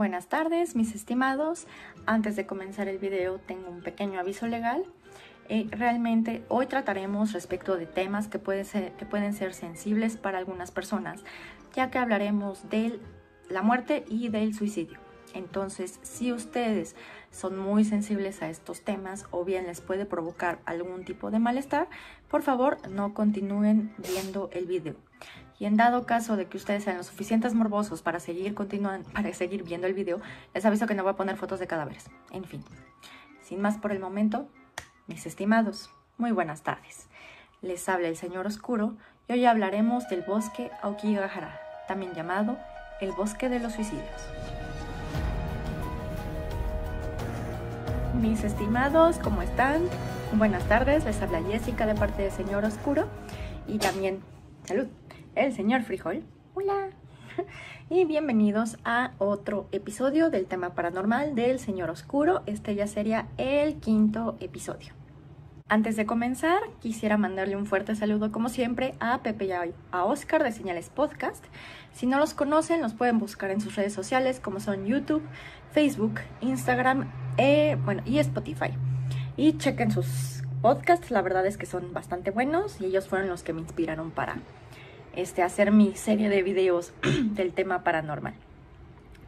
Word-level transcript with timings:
Buenas 0.00 0.28
tardes, 0.28 0.76
mis 0.76 0.94
estimados. 0.94 1.66
Antes 2.06 2.34
de 2.34 2.46
comenzar 2.46 2.88
el 2.88 2.96
video 2.96 3.38
tengo 3.38 3.68
un 3.68 3.82
pequeño 3.82 4.18
aviso 4.18 4.46
legal. 4.46 4.82
Eh, 5.50 5.66
realmente 5.72 6.42
hoy 6.48 6.64
trataremos 6.64 7.34
respecto 7.34 7.76
de 7.76 7.84
temas 7.84 8.26
que, 8.26 8.40
que 8.40 9.04
pueden 9.04 9.34
ser 9.34 9.52
sensibles 9.52 10.16
para 10.16 10.38
algunas 10.38 10.70
personas, 10.70 11.22
ya 11.74 11.90
que 11.90 11.98
hablaremos 11.98 12.66
de 12.70 12.98
la 13.50 13.60
muerte 13.60 14.06
y 14.08 14.30
del 14.30 14.54
suicidio. 14.54 14.98
Entonces, 15.34 16.00
si 16.00 16.32
ustedes 16.32 16.96
son 17.30 17.58
muy 17.58 17.84
sensibles 17.84 18.40
a 18.40 18.48
estos 18.48 18.80
temas 18.80 19.26
o 19.30 19.44
bien 19.44 19.66
les 19.66 19.82
puede 19.82 20.06
provocar 20.06 20.60
algún 20.64 21.04
tipo 21.04 21.30
de 21.30 21.40
malestar, 21.40 21.88
por 22.30 22.40
favor 22.40 22.78
no 22.88 23.12
continúen 23.12 23.92
viendo 23.98 24.48
el 24.54 24.64
video. 24.64 24.94
Y 25.60 25.66
en 25.66 25.76
dado 25.76 26.06
caso 26.06 26.36
de 26.36 26.46
que 26.46 26.56
ustedes 26.56 26.84
sean 26.84 26.96
lo 26.96 27.04
suficientes 27.04 27.52
morbosos 27.52 28.00
para 28.00 28.18
seguir 28.18 28.54
continuando, 28.54 29.08
para 29.14 29.32
seguir 29.34 29.62
viendo 29.62 29.86
el 29.86 29.92
video, 29.92 30.18
les 30.54 30.64
aviso 30.64 30.86
que 30.86 30.94
no 30.94 31.02
voy 31.04 31.12
a 31.12 31.16
poner 31.16 31.36
fotos 31.36 31.60
de 31.60 31.66
cadáveres. 31.66 32.06
En 32.32 32.44
fin, 32.44 32.64
sin 33.42 33.60
más 33.60 33.76
por 33.76 33.92
el 33.92 34.00
momento, 34.00 34.48
mis 35.06 35.26
estimados, 35.26 35.90
muy 36.16 36.32
buenas 36.32 36.62
tardes. 36.62 37.08
Les 37.60 37.86
habla 37.90 38.08
el 38.08 38.16
Señor 38.16 38.46
Oscuro 38.46 38.96
y 39.28 39.34
hoy 39.34 39.44
hablaremos 39.44 40.08
del 40.08 40.22
bosque 40.22 40.70
Aokigahara, 40.80 41.60
también 41.86 42.14
llamado 42.14 42.56
el 43.02 43.12
bosque 43.12 43.50
de 43.50 43.60
los 43.60 43.74
suicidios. 43.74 44.08
Mis 48.18 48.44
estimados, 48.44 49.18
¿cómo 49.18 49.42
están? 49.42 49.82
Buenas 50.32 50.64
tardes, 50.68 51.04
les 51.04 51.20
habla 51.20 51.42
Jessica 51.42 51.84
de 51.84 51.94
parte 51.94 52.22
del 52.22 52.32
Señor 52.32 52.64
Oscuro 52.64 53.08
y 53.66 53.76
también 53.76 54.20
salud 54.64 54.88
el 55.40 55.54
señor 55.54 55.82
Frijol. 55.82 56.22
Hola. 56.54 56.90
Y 57.92 58.04
bienvenidos 58.04 58.76
a 58.84 59.14
otro 59.18 59.66
episodio 59.72 60.30
del 60.30 60.46
tema 60.46 60.76
paranormal 60.76 61.34
del 61.34 61.58
Señor 61.58 61.90
Oscuro. 61.90 62.42
Este 62.46 62.76
ya 62.76 62.86
sería 62.86 63.26
el 63.36 63.80
quinto 63.80 64.36
episodio. 64.38 64.92
Antes 65.68 65.96
de 65.96 66.06
comenzar, 66.06 66.60
quisiera 66.78 67.16
mandarle 67.16 67.56
un 67.56 67.66
fuerte 67.66 67.96
saludo, 67.96 68.30
como 68.30 68.48
siempre, 68.48 68.94
a 69.00 69.22
Pepe 69.22 69.46
y 69.46 69.50
a 69.50 70.04
Oscar 70.04 70.44
de 70.44 70.52
Señales 70.52 70.88
Podcast. 70.88 71.44
Si 71.92 72.06
no 72.06 72.20
los 72.20 72.32
conocen, 72.32 72.80
los 72.80 72.94
pueden 72.94 73.18
buscar 73.18 73.50
en 73.50 73.60
sus 73.60 73.74
redes 73.74 73.92
sociales, 73.92 74.38
como 74.38 74.60
son 74.60 74.86
YouTube, 74.86 75.24
Facebook, 75.72 76.20
Instagram 76.42 77.10
eh, 77.38 77.76
bueno, 77.84 78.02
y 78.06 78.20
Spotify. 78.20 78.70
Y 79.36 79.58
chequen 79.58 79.90
sus 79.90 80.44
podcasts, 80.62 81.10
la 81.10 81.22
verdad 81.22 81.44
es 81.44 81.56
que 81.56 81.66
son 81.66 81.92
bastante 81.92 82.30
buenos 82.30 82.80
y 82.80 82.84
ellos 82.84 83.08
fueron 83.08 83.28
los 83.28 83.42
que 83.42 83.52
me 83.52 83.62
inspiraron 83.62 84.12
para 84.12 84.36
este, 85.14 85.42
hacer 85.42 85.72
mi 85.72 85.94
serie 85.94 86.28
de 86.28 86.42
videos 86.42 86.92
del 87.34 87.52
tema 87.52 87.82
paranormal. 87.84 88.34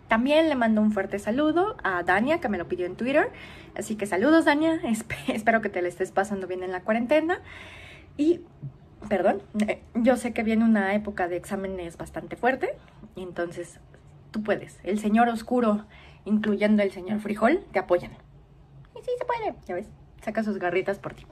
También 0.09 0.51
le 0.51 0.55
mando 0.57 0.83
un 0.83 0.93
fuerte 0.93 1.19
saludo 1.19 1.75
a 1.83 2.03
Dania, 2.03 2.39
que 2.39 2.51
me 2.51 2.59
lo 2.59 2.69
pidió 2.69 2.85
en 2.85 2.97
Twitter. 2.97 3.31
Así 3.75 3.97
que 3.97 4.05
saludos, 4.05 4.45
Dania. 4.45 4.79
espero 5.29 5.63
que 5.63 5.71
te 5.71 5.81
le 5.81 5.89
estés 5.89 6.13
pasando 6.13 6.47
bien 6.47 6.63
en 6.63 6.71
la 6.71 6.83
cuarentena. 6.83 7.41
Y, 8.19 8.41
perdón, 9.09 9.41
eh, 9.67 9.83
yo 9.95 10.17
sé 10.17 10.35
que 10.35 10.43
viene 10.43 10.65
una 10.65 10.95
época 10.95 11.29
de 11.29 11.37
exámenes 11.37 11.97
bastante 11.97 12.37
fuerte. 12.37 12.75
Entonces, 13.17 13.81
tú 14.33 14.43
puedes. 14.43 14.79
El 14.85 14.99
señor 14.99 15.29
oscuro, 15.31 15.87
incluyendo 16.27 16.83
el 16.83 16.93
señor 16.93 17.21
frijol, 17.21 17.65
te 17.73 17.79
apoyan. 17.79 18.13
Y 18.95 19.03
sí 19.03 19.11
se 19.19 19.25
puede, 19.25 19.55
ya 19.67 19.77
ves. 19.77 19.89
Saca 20.23 20.45
sus 20.45 20.59
garritas 20.59 20.99
por 20.99 21.15
ti. 21.15 21.25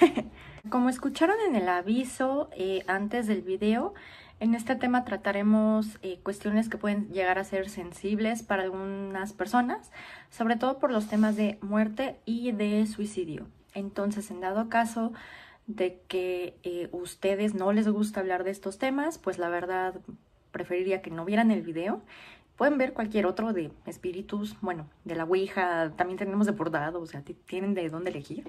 Como 0.70 0.88
escucharon 0.88 1.36
en 1.46 1.54
el 1.54 1.68
aviso 1.68 2.48
eh, 2.52 2.82
antes 2.88 3.26
del 3.26 3.42
video, 3.42 3.94
en 4.40 4.54
este 4.54 4.74
tema 4.74 5.04
trataremos 5.04 5.98
eh, 6.02 6.18
cuestiones 6.22 6.68
que 6.68 6.78
pueden 6.78 7.08
llegar 7.10 7.38
a 7.38 7.44
ser 7.44 7.68
sensibles 7.68 8.42
para 8.42 8.64
algunas 8.64 9.32
personas, 9.32 9.92
sobre 10.30 10.56
todo 10.56 10.78
por 10.78 10.90
los 10.90 11.08
temas 11.08 11.36
de 11.36 11.58
muerte 11.60 12.18
y 12.24 12.50
de 12.52 12.84
suicidio. 12.86 13.46
Entonces, 13.74 14.30
en 14.30 14.40
dado 14.40 14.68
caso 14.68 15.12
de 15.66 16.00
que 16.08 16.56
eh, 16.64 16.88
ustedes 16.90 17.54
no 17.54 17.72
les 17.72 17.88
gusta 17.88 18.20
hablar 18.20 18.42
de 18.42 18.50
estos 18.50 18.78
temas, 18.78 19.18
pues 19.18 19.38
la 19.38 19.48
verdad 19.48 19.94
preferiría 20.50 21.00
que 21.00 21.10
no 21.10 21.24
vieran 21.24 21.50
el 21.50 21.62
video. 21.62 22.00
Pueden 22.56 22.78
ver 22.78 22.92
cualquier 22.92 23.26
otro 23.26 23.52
de 23.52 23.70
espíritus, 23.84 24.56
bueno, 24.62 24.88
de 25.04 25.14
la 25.14 25.24
Ouija, 25.24 25.92
también 25.96 26.18
tenemos 26.18 26.46
de 26.46 26.52
bordado, 26.52 27.00
o 27.00 27.06
sea, 27.06 27.22
tienen 27.46 27.74
de 27.74 27.88
dónde 27.88 28.10
elegir. 28.10 28.44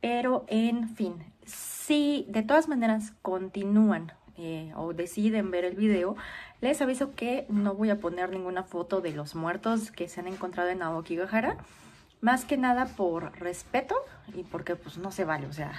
Pero, 0.00 0.44
en 0.48 0.88
fin, 0.88 1.14
si 1.44 2.26
de 2.28 2.42
todas 2.42 2.68
maneras 2.68 3.12
continúan 3.22 4.12
eh, 4.36 4.72
o 4.76 4.92
deciden 4.92 5.50
ver 5.50 5.64
el 5.64 5.76
video, 5.76 6.16
les 6.60 6.80
aviso 6.80 7.14
que 7.14 7.46
no 7.48 7.74
voy 7.74 7.90
a 7.90 8.00
poner 8.00 8.30
ninguna 8.30 8.62
foto 8.62 9.00
de 9.00 9.12
los 9.12 9.34
muertos 9.34 9.90
que 9.90 10.08
se 10.08 10.20
han 10.20 10.26
encontrado 10.26 10.70
en 10.70 10.82
Aokigahara. 10.82 11.56
Más 12.20 12.44
que 12.44 12.56
nada 12.56 12.86
por 12.86 13.38
respeto 13.38 13.94
y 14.34 14.42
porque 14.42 14.76
pues 14.76 14.98
no 14.98 15.10
se 15.10 15.24
vale, 15.24 15.46
o 15.46 15.52
sea, 15.52 15.72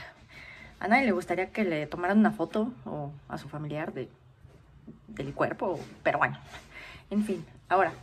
a 0.79 0.87
nadie 0.87 1.05
le 1.05 1.11
gustaría 1.11 1.51
que 1.51 1.63
le 1.63 1.85
tomaran 1.85 2.17
una 2.17 2.31
foto 2.31 2.73
o 2.85 3.11
a 3.29 3.37
su 3.37 3.47
familiar 3.47 3.93
de, 3.93 4.09
del 5.07 5.33
cuerpo, 5.33 5.79
pero 6.01 6.17
bueno, 6.17 6.37
en 7.11 7.23
fin, 7.23 7.45
ahora, 7.69 7.93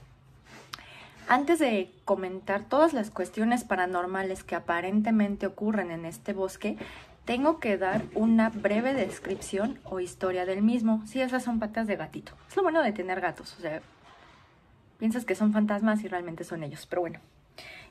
antes 1.29 1.59
de 1.59 1.93
comentar 2.05 2.65
todas 2.65 2.93
las 2.93 3.11
cuestiones 3.11 3.63
paranormales 3.63 4.43
que 4.43 4.55
aparentemente 4.55 5.47
ocurren 5.47 5.91
en 5.91 6.05
este 6.05 6.33
bosque, 6.33 6.77
tengo 7.25 7.61
que 7.61 7.77
dar 7.77 8.03
una 8.15 8.49
breve 8.49 8.95
descripción 8.95 9.79
o 9.85 10.01
historia 10.01 10.47
del 10.47 10.63
mismo. 10.63 11.03
Sí, 11.07 11.21
esas 11.21 11.45
son 11.45 11.61
patas 11.61 11.87
de 11.87 11.97
gatito. 11.97 12.33
Es 12.49 12.57
lo 12.57 12.63
bueno 12.63 12.83
de 12.83 12.93
tener 12.93 13.21
gatos, 13.21 13.55
o 13.59 13.61
sea, 13.61 13.83
piensas 14.99 15.27
que 15.27 15.35
son 15.35 15.53
fantasmas 15.53 16.03
y 16.03 16.09
realmente 16.09 16.45
son 16.45 16.65
ellos, 16.65 16.87
pero 16.87 17.03
bueno. 17.03 17.21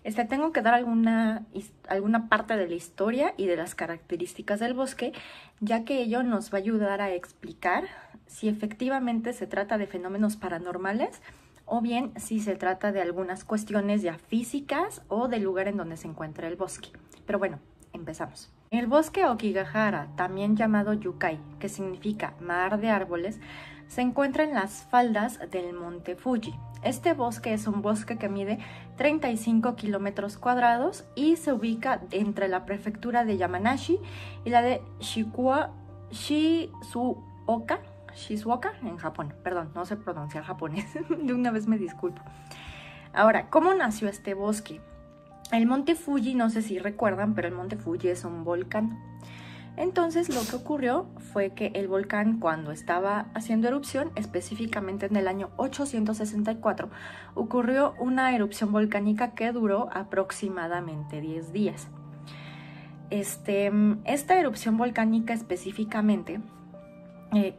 Este, 0.04 0.26
tengo 0.26 0.52
que 0.52 0.62
dar 0.62 0.74
alguna, 0.74 1.44
alguna 1.88 2.30
parte 2.30 2.56
de 2.56 2.68
la 2.68 2.76
historia 2.76 3.34
y 3.38 3.46
de 3.46 3.58
las 3.58 3.76
características 3.76 4.60
del 4.60 4.74
bosque, 4.74 5.14
ya 5.60 5.84
que 5.84 6.02
ello 6.02 6.24
nos 6.24 6.52
va 6.52 6.58
a 6.58 6.62
ayudar 6.62 7.02
a 7.02 7.12
explicar 7.12 7.86
si 8.26 8.48
efectivamente 8.50 9.34
se 9.34 9.48
trata 9.48 9.78
de 9.78 9.86
fenómenos 9.86 10.38
paranormales 10.38 11.22
o 11.68 11.82
bien 11.82 12.12
si 12.16 12.40
se 12.40 12.56
trata 12.56 12.92
de 12.92 13.02
algunas 13.02 13.44
cuestiones 13.44 14.02
ya 14.02 14.18
físicas 14.18 15.04
o 15.10 15.28
del 15.28 15.44
lugar 15.44 15.68
en 15.68 15.78
donde 15.78 15.98
se 15.98 16.08
encuentra 16.08 16.48
el 16.48 16.56
bosque. 16.56 16.90
Pero 17.26 17.38
bueno, 17.38 17.60
empezamos. 17.94 18.52
El 18.72 18.88
bosque 18.88 19.26
Okigahara, 19.26 20.08
también 20.16 20.56
llamado 20.56 20.94
Yukai, 20.94 21.40
que 21.60 21.70
significa 21.70 22.34
mar 22.40 22.80
de 22.80 22.90
árboles, 22.90 23.40
se 23.88 24.02
encuentra 24.02 24.44
en 24.44 24.54
las 24.54 24.84
faldas 24.90 25.40
del 25.52 25.74
monte 25.74 26.16
Fuji. 26.16 26.54
Este 26.84 27.14
bosque 27.14 27.54
es 27.54 27.68
un 27.68 27.82
bosque 27.82 28.18
que 28.18 28.30
mide 28.30 28.60
35 28.98 29.76
kilómetros 29.76 30.38
cuadrados 30.38 31.06
y 31.16 31.38
se 31.38 31.54
ubica 31.54 32.02
entre 32.12 32.48
la 32.48 32.66
prefectura 32.66 33.26
de 33.26 33.38
Yamanashi 33.38 34.00
y 34.46 34.50
la 34.50 34.62
de 34.62 34.82
Shizuoka, 36.12 37.82
Shizuoka 38.18 38.74
en 38.84 38.98
Japón. 38.98 39.34
Perdón, 39.44 39.72
no 39.76 39.86
sé 39.86 39.96
pronunciar 39.96 40.44
japonés. 40.44 40.88
de 41.24 41.34
una 41.34 41.52
vez 41.52 41.68
me 41.68 41.78
disculpo. 41.78 42.22
Ahora, 43.14 43.50
¿cómo 43.50 43.74
nació 43.74 44.10
este 44.10 44.34
bosque? 44.34 44.82
El 45.52 45.66
monte 45.66 45.96
Fuji, 45.96 46.36
no 46.36 46.50
sé 46.50 46.62
si 46.62 46.78
recuerdan, 46.78 47.34
pero 47.34 47.48
el 47.48 47.54
monte 47.54 47.78
Fuji 47.78 48.10
es 48.10 48.26
un 48.26 48.44
volcán. 48.44 49.00
Entonces 49.78 50.34
lo 50.34 50.42
que 50.42 50.56
ocurrió 50.56 51.06
fue 51.32 51.52
que 51.52 51.68
el 51.76 51.88
volcán 51.88 52.40
cuando 52.40 52.72
estaba 52.72 53.28
haciendo 53.36 53.68
erupción, 53.68 54.12
específicamente 54.16 55.06
en 55.06 55.16
el 55.16 55.28
año 55.28 55.52
864, 55.58 56.90
ocurrió 57.36 57.94
una 58.00 58.36
erupción 58.36 58.72
volcánica 58.72 59.36
que 59.36 59.52
duró 59.52 59.90
aproximadamente 59.94 61.22
10 61.22 61.54
días. 61.54 61.88
Este, 63.12 63.72
esta 64.06 64.38
erupción 64.40 64.78
volcánica 64.78 65.34
específicamente 65.34 66.42
eh, 67.34 67.56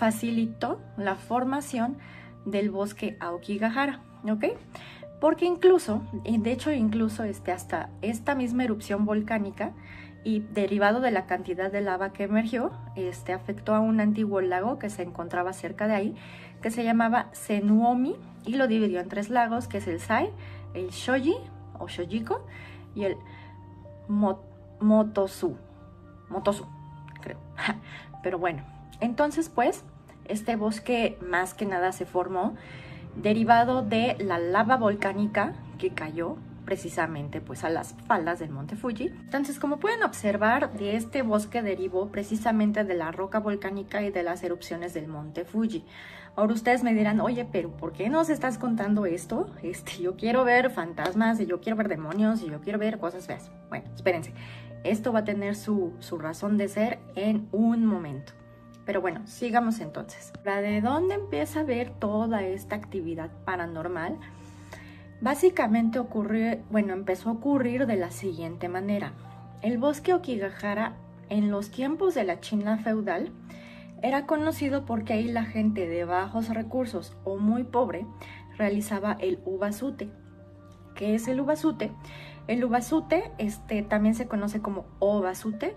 facilitó 0.00 0.80
la 0.96 1.14
formación 1.16 1.98
del 2.46 2.70
bosque 2.70 3.18
Aokigahara, 3.20 4.00
¿ok? 4.24 4.46
Porque 5.20 5.44
incluso, 5.44 6.02
de 6.24 6.52
hecho 6.52 6.72
incluso 6.72 7.22
este, 7.22 7.52
hasta 7.52 7.90
esta 8.00 8.34
misma 8.34 8.64
erupción 8.64 9.04
volcánica 9.04 9.74
y 10.24 10.40
derivado 10.40 11.00
de 11.00 11.10
la 11.10 11.26
cantidad 11.26 11.70
de 11.70 11.82
lava 11.82 12.14
que 12.14 12.22
emergió, 12.22 12.72
este, 12.96 13.34
afectó 13.34 13.74
a 13.74 13.80
un 13.80 14.00
antiguo 14.00 14.40
lago 14.40 14.78
que 14.78 14.88
se 14.88 15.02
encontraba 15.02 15.52
cerca 15.52 15.86
de 15.86 15.94
ahí, 15.96 16.14
que 16.62 16.70
se 16.70 16.82
llamaba 16.82 17.28
Senuomi 17.32 18.16
y 18.46 18.54
lo 18.54 18.68
dividió 18.68 19.00
en 19.00 19.08
tres 19.10 19.28
lagos, 19.28 19.68
que 19.68 19.78
es 19.78 19.86
el 19.86 20.00
Sai, 20.00 20.30
el 20.72 20.88
Shoji 20.88 21.36
o 21.78 21.88
Shojiko 21.88 22.46
y 22.94 23.04
el 23.04 23.18
Motosu, 24.08 25.58
Motosu, 26.30 26.64
creo. 27.20 27.38
Pero 28.22 28.38
bueno, 28.38 28.62
entonces, 29.00 29.48
pues, 29.48 29.84
este 30.30 30.56
bosque 30.56 31.18
más 31.20 31.54
que 31.54 31.66
nada 31.66 31.92
se 31.92 32.06
formó 32.06 32.54
derivado 33.16 33.82
de 33.82 34.16
la 34.20 34.38
lava 34.38 34.76
volcánica 34.76 35.54
que 35.78 35.90
cayó 35.90 36.36
precisamente 36.64 37.40
pues 37.40 37.64
a 37.64 37.70
las 37.70 37.94
faldas 38.06 38.38
del 38.38 38.50
monte 38.50 38.76
Fuji. 38.76 39.06
Entonces 39.06 39.58
como 39.58 39.78
pueden 39.78 40.02
observar 40.02 40.72
de 40.72 40.96
este 40.96 41.22
bosque 41.22 41.62
derivó 41.62 42.08
precisamente 42.08 42.84
de 42.84 42.94
la 42.94 43.10
roca 43.10 43.40
volcánica 43.40 44.02
y 44.02 44.10
de 44.10 44.22
las 44.22 44.42
erupciones 44.44 44.94
del 44.94 45.08
monte 45.08 45.44
Fuji. 45.44 45.84
Ahora 46.36 46.54
ustedes 46.54 46.84
me 46.84 46.94
dirán, 46.94 47.20
oye, 47.20 47.44
pero 47.50 47.70
¿por 47.72 47.92
qué 47.92 48.08
nos 48.08 48.30
estás 48.30 48.56
contando 48.56 49.04
esto? 49.04 49.50
Este, 49.62 50.00
yo 50.00 50.16
quiero 50.16 50.44
ver 50.44 50.70
fantasmas 50.70 51.40
y 51.40 51.46
yo 51.46 51.60
quiero 51.60 51.76
ver 51.76 51.88
demonios 51.88 52.40
y 52.42 52.50
yo 52.50 52.60
quiero 52.60 52.78
ver 52.78 52.98
cosas 52.98 53.26
feas. 53.26 53.50
Bueno, 53.68 53.86
espérense, 53.94 54.32
esto 54.84 55.12
va 55.12 55.20
a 55.20 55.24
tener 55.24 55.56
su, 55.56 55.92
su 55.98 56.18
razón 56.18 56.56
de 56.56 56.68
ser 56.68 57.00
en 57.16 57.48
un 57.50 57.84
momento. 57.84 58.32
Pero 58.90 59.02
bueno, 59.02 59.20
sigamos 59.24 59.78
entonces. 59.78 60.32
¿De 60.42 60.80
dónde 60.80 61.14
empieza 61.14 61.60
a 61.60 61.62
ver 61.62 61.90
toda 61.90 62.42
esta 62.42 62.74
actividad 62.74 63.30
paranormal? 63.44 64.18
Básicamente 65.20 66.00
ocurrió, 66.00 66.58
bueno, 66.72 66.92
empezó 66.92 67.28
a 67.28 67.34
ocurrir 67.34 67.86
de 67.86 67.94
la 67.94 68.10
siguiente 68.10 68.68
manera. 68.68 69.12
El 69.62 69.78
bosque 69.78 70.12
Okigahara 70.12 70.96
en 71.28 71.52
los 71.52 71.70
tiempos 71.70 72.16
de 72.16 72.24
la 72.24 72.40
China 72.40 72.78
feudal 72.78 73.30
era 74.02 74.26
conocido 74.26 74.84
porque 74.86 75.12
ahí 75.12 75.30
la 75.30 75.44
gente 75.44 75.86
de 75.86 76.04
bajos 76.04 76.48
recursos 76.48 77.16
o 77.22 77.36
muy 77.36 77.62
pobre 77.62 78.06
realizaba 78.58 79.16
el 79.20 79.38
ubasute. 79.44 80.10
¿Qué 80.96 81.14
es 81.14 81.28
el 81.28 81.38
ubasute? 81.38 81.92
El 82.48 82.64
ubasute 82.64 83.30
este, 83.38 83.84
también 83.84 84.16
se 84.16 84.26
conoce 84.26 84.60
como 84.60 84.86
obasute 84.98 85.76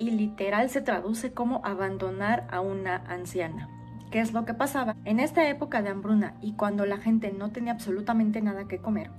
y 0.00 0.10
literal 0.10 0.70
se 0.70 0.80
traduce 0.80 1.32
como 1.32 1.64
abandonar 1.64 2.48
a 2.50 2.60
una 2.60 2.96
anciana. 3.06 3.68
¿Qué 4.10 4.18
es 4.18 4.32
lo 4.32 4.44
que 4.44 4.54
pasaba? 4.54 4.96
En 5.04 5.20
esta 5.20 5.48
época 5.48 5.82
de 5.82 5.90
hambruna 5.90 6.34
y 6.40 6.54
cuando 6.54 6.84
la 6.86 6.96
gente 6.96 7.32
no 7.32 7.50
tenía 7.50 7.74
absolutamente 7.74 8.40
nada 8.40 8.66
que 8.66 8.78
comer, 8.78 9.10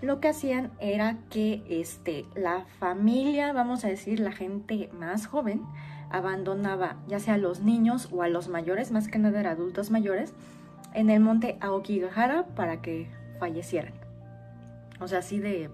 lo 0.00 0.20
que 0.20 0.28
hacían 0.28 0.70
era 0.80 1.16
que 1.30 1.64
este, 1.68 2.26
la 2.36 2.66
familia, 2.78 3.52
vamos 3.52 3.84
a 3.84 3.88
decir, 3.88 4.20
la 4.20 4.32
gente 4.32 4.90
más 4.92 5.26
joven, 5.26 5.62
abandonaba 6.10 6.96
ya 7.08 7.18
sea 7.18 7.34
a 7.34 7.38
los 7.38 7.60
niños 7.60 8.08
o 8.12 8.22
a 8.22 8.28
los 8.28 8.48
mayores, 8.48 8.92
más 8.92 9.08
que 9.08 9.18
nada 9.18 9.40
a 9.48 9.52
adultos 9.52 9.90
mayores, 9.90 10.34
en 10.92 11.08
el 11.08 11.20
monte 11.20 11.56
Aokigahara 11.60 12.46
para 12.54 12.82
que 12.82 13.08
fallecieran. 13.40 13.94
O 15.00 15.08
sea, 15.08 15.20
así 15.20 15.38
de 15.38 15.70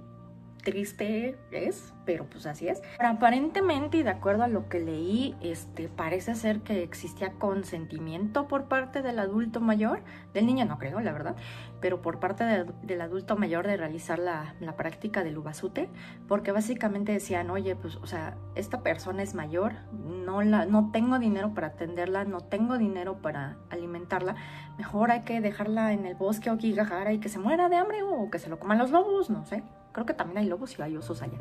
triste 0.58 1.38
es, 1.50 1.94
pero 2.04 2.26
pues 2.26 2.46
así 2.46 2.68
es. 2.68 2.82
Pero 2.96 3.08
aparentemente 3.08 3.98
y 3.98 4.02
de 4.02 4.10
acuerdo 4.10 4.42
a 4.42 4.48
lo 4.48 4.68
que 4.68 4.80
leí, 4.80 5.36
este, 5.40 5.88
parece 5.88 6.34
ser 6.34 6.60
que 6.60 6.82
existía 6.82 7.32
consentimiento 7.32 8.48
por 8.48 8.64
parte 8.64 9.02
del 9.02 9.18
adulto 9.18 9.60
mayor, 9.60 10.00
del 10.34 10.46
niño 10.46 10.64
no 10.66 10.78
creo, 10.78 11.00
la 11.00 11.12
verdad, 11.12 11.36
pero 11.80 12.02
por 12.02 12.18
parte 12.20 12.44
del 12.82 13.00
adulto 13.00 13.36
mayor 13.36 13.66
de 13.66 13.76
realizar 13.76 14.18
la, 14.18 14.54
la, 14.60 14.76
práctica 14.76 15.24
del 15.24 15.38
ubasute, 15.38 15.88
porque 16.26 16.52
básicamente 16.52 17.12
decían, 17.12 17.50
oye, 17.50 17.76
pues, 17.76 17.96
o 17.96 18.06
sea, 18.06 18.36
esta 18.54 18.82
persona 18.82 19.22
es 19.22 19.34
mayor, 19.34 19.74
no, 19.92 20.42
la, 20.42 20.66
no 20.66 20.90
tengo 20.92 21.18
dinero 21.18 21.54
para 21.54 21.68
atenderla, 21.68 22.24
no 22.24 22.40
tengo 22.40 22.78
dinero 22.78 23.22
para 23.22 23.56
alimentarla, 23.70 24.36
mejor 24.76 25.10
hay 25.10 25.22
que 25.22 25.40
dejarla 25.40 25.92
en 25.92 26.06
el 26.06 26.14
bosque 26.14 26.50
o 26.50 26.58
Kigahara 26.58 27.12
y 27.12 27.18
que 27.18 27.28
se 27.28 27.38
muera 27.38 27.68
de 27.68 27.76
hambre 27.76 28.02
o 28.02 28.30
que 28.30 28.38
se 28.38 28.48
lo 28.48 28.58
coman 28.58 28.78
los 28.78 28.90
lobos, 28.90 29.30
no 29.30 29.44
sé. 29.46 29.62
Creo 29.98 30.06
que 30.06 30.14
también 30.14 30.38
hay 30.38 30.46
lobos 30.46 30.78
y 30.78 30.82
hay 30.82 30.96
osos 30.96 31.22
allá. 31.22 31.38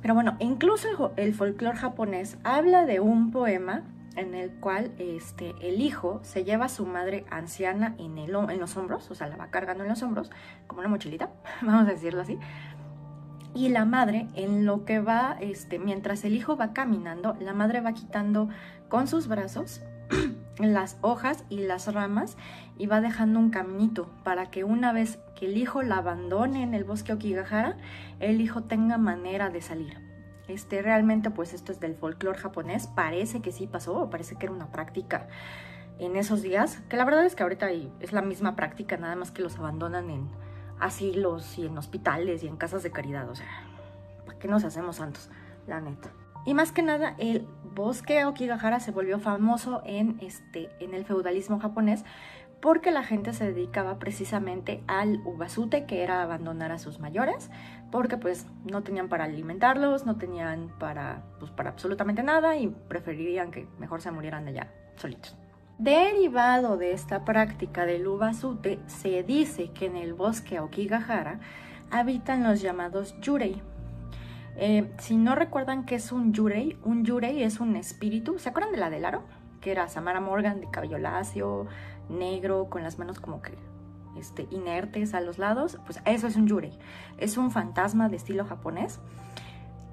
Pero 0.00 0.14
bueno, 0.14 0.38
incluso 0.38 1.12
el, 1.16 1.34
folclore 1.34 1.76
japonés 1.76 2.38
habla 2.44 2.86
de 2.86 2.98
un 2.98 3.30
poema 3.30 3.82
en 4.16 4.34
el 4.34 4.52
cual 4.52 4.92
este, 4.96 5.54
el 5.60 5.82
hijo 5.82 6.20
se 6.22 6.44
lleva 6.44 6.64
a 6.64 6.68
su 6.70 6.86
madre 6.86 7.26
anciana 7.28 7.94
en, 7.98 8.16
el, 8.16 8.34
en 8.34 8.58
los 8.58 8.74
hombros, 8.78 9.10
o 9.10 9.14
sea, 9.14 9.26
la 9.26 9.36
va 9.36 9.50
cargando 9.50 9.84
en 9.84 9.90
los 9.90 10.02
hombros, 10.02 10.30
como 10.66 10.80
una 10.80 10.88
mochilita, 10.88 11.28
vamos 11.60 11.86
a 11.86 11.90
decirlo 11.90 12.22
así. 12.22 12.38
Y 13.52 13.68
la 13.68 13.84
madre, 13.84 14.28
en 14.34 14.64
lo 14.64 14.86
que 14.86 15.00
va, 15.00 15.36
este, 15.38 15.78
mientras 15.78 16.24
el 16.24 16.36
hijo 16.36 16.56
va 16.56 16.72
caminando, 16.72 17.36
la 17.38 17.52
madre 17.52 17.82
va 17.82 17.92
quitando 17.92 18.48
con 18.88 19.08
sus 19.08 19.28
brazos 19.28 19.82
las 20.58 20.98
hojas 21.00 21.44
y 21.48 21.58
las 21.58 21.92
ramas 21.92 22.36
y 22.78 22.86
va 22.86 23.00
dejando 23.00 23.38
un 23.38 23.50
caminito 23.50 24.10
para 24.24 24.50
que 24.50 24.64
una 24.64 24.92
vez 24.92 25.18
que 25.34 25.46
el 25.46 25.56
hijo 25.56 25.82
la 25.82 25.98
abandone 25.98 26.62
en 26.62 26.74
el 26.74 26.84
bosque 26.84 27.12
Okigahara, 27.12 27.76
el 28.20 28.40
hijo 28.40 28.62
tenga 28.62 28.98
manera 28.98 29.50
de 29.50 29.60
salir. 29.60 29.98
Este, 30.48 30.80
realmente 30.80 31.30
pues 31.30 31.54
esto 31.54 31.72
es 31.72 31.80
del 31.80 31.96
folclore 31.96 32.38
japonés, 32.38 32.86
parece 32.86 33.40
que 33.40 33.52
sí 33.52 33.66
pasó, 33.66 34.08
parece 34.10 34.36
que 34.36 34.46
era 34.46 34.54
una 34.54 34.70
práctica 34.70 35.28
en 35.98 36.16
esos 36.16 36.42
días, 36.42 36.80
que 36.88 36.96
la 36.96 37.04
verdad 37.04 37.24
es 37.24 37.34
que 37.34 37.42
ahorita 37.42 37.70
es 37.70 38.12
la 38.12 38.22
misma 38.22 38.54
práctica, 38.54 38.96
nada 38.96 39.16
más 39.16 39.30
que 39.30 39.42
los 39.42 39.58
abandonan 39.58 40.10
en 40.10 40.28
asilos 40.78 41.58
y 41.58 41.66
en 41.66 41.76
hospitales 41.78 42.42
y 42.42 42.48
en 42.48 42.56
casas 42.56 42.82
de 42.82 42.92
caridad, 42.92 43.28
o 43.28 43.34
sea, 43.34 43.46
¿para 44.26 44.38
qué 44.38 44.46
nos 44.46 44.64
hacemos 44.64 44.96
santos? 44.96 45.30
La 45.66 45.80
neta. 45.80 46.10
Y 46.46 46.54
más 46.54 46.72
que 46.72 46.82
nada, 46.82 47.14
el 47.18 47.46
bosque 47.74 48.24
Okigahara 48.24 48.80
se 48.80 48.92
volvió 48.92 49.18
famoso 49.18 49.82
en, 49.84 50.16
este, 50.22 50.70
en 50.80 50.94
el 50.94 51.04
feudalismo 51.04 51.60
japonés 51.60 52.04
porque 52.60 52.90
la 52.90 53.02
gente 53.02 53.32
se 53.32 53.52
dedicaba 53.52 53.98
precisamente 53.98 54.82
al 54.86 55.20
ubasute, 55.24 55.84
que 55.84 56.02
era 56.02 56.22
abandonar 56.22 56.72
a 56.72 56.78
sus 56.78 56.98
mayores, 56.98 57.50
porque 57.90 58.16
pues 58.16 58.46
no 58.64 58.82
tenían 58.82 59.08
para 59.08 59.24
alimentarlos, 59.24 60.06
no 60.06 60.16
tenían 60.16 60.72
para, 60.78 61.22
pues, 61.38 61.50
para 61.50 61.70
absolutamente 61.70 62.22
nada 62.22 62.56
y 62.56 62.68
preferirían 62.68 63.50
que 63.50 63.68
mejor 63.78 64.00
se 64.00 64.10
murieran 64.10 64.48
allá 64.48 64.72
solitos. 64.96 65.36
Derivado 65.78 66.78
de 66.78 66.92
esta 66.92 67.24
práctica 67.26 67.84
del 67.84 68.06
ubasute, 68.06 68.78
se 68.86 69.22
dice 69.22 69.70
que 69.72 69.86
en 69.86 69.96
el 69.96 70.14
bosque 70.14 70.58
Okigahara 70.58 71.40
habitan 71.90 72.42
los 72.42 72.62
llamados 72.62 73.14
yurei, 73.20 73.60
eh, 74.58 74.90
si 74.98 75.16
no 75.16 75.34
recuerdan 75.34 75.84
qué 75.84 75.96
es 75.96 76.12
un 76.12 76.32
yurei, 76.32 76.78
un 76.82 77.04
yurei 77.04 77.42
es 77.42 77.60
un 77.60 77.76
espíritu. 77.76 78.38
¿Se 78.38 78.48
acuerdan 78.48 78.72
de 78.72 78.78
la 78.78 78.90
del 78.90 79.04
aro? 79.04 79.22
Que 79.60 79.72
era 79.72 79.88
Samara 79.88 80.20
Morgan 80.20 80.60
de 80.60 80.70
cabello 80.70 80.98
lacio, 80.98 81.66
negro, 82.08 82.68
con 82.70 82.82
las 82.82 82.98
manos 82.98 83.20
como 83.20 83.42
que 83.42 83.52
este, 84.16 84.46
inertes 84.50 85.14
a 85.14 85.20
los 85.20 85.38
lados. 85.38 85.78
Pues 85.84 86.00
eso 86.06 86.26
es 86.26 86.36
un 86.36 86.46
yurei. 86.46 86.72
Es 87.18 87.36
un 87.36 87.50
fantasma 87.50 88.08
de 88.08 88.16
estilo 88.16 88.44
japonés 88.44 89.00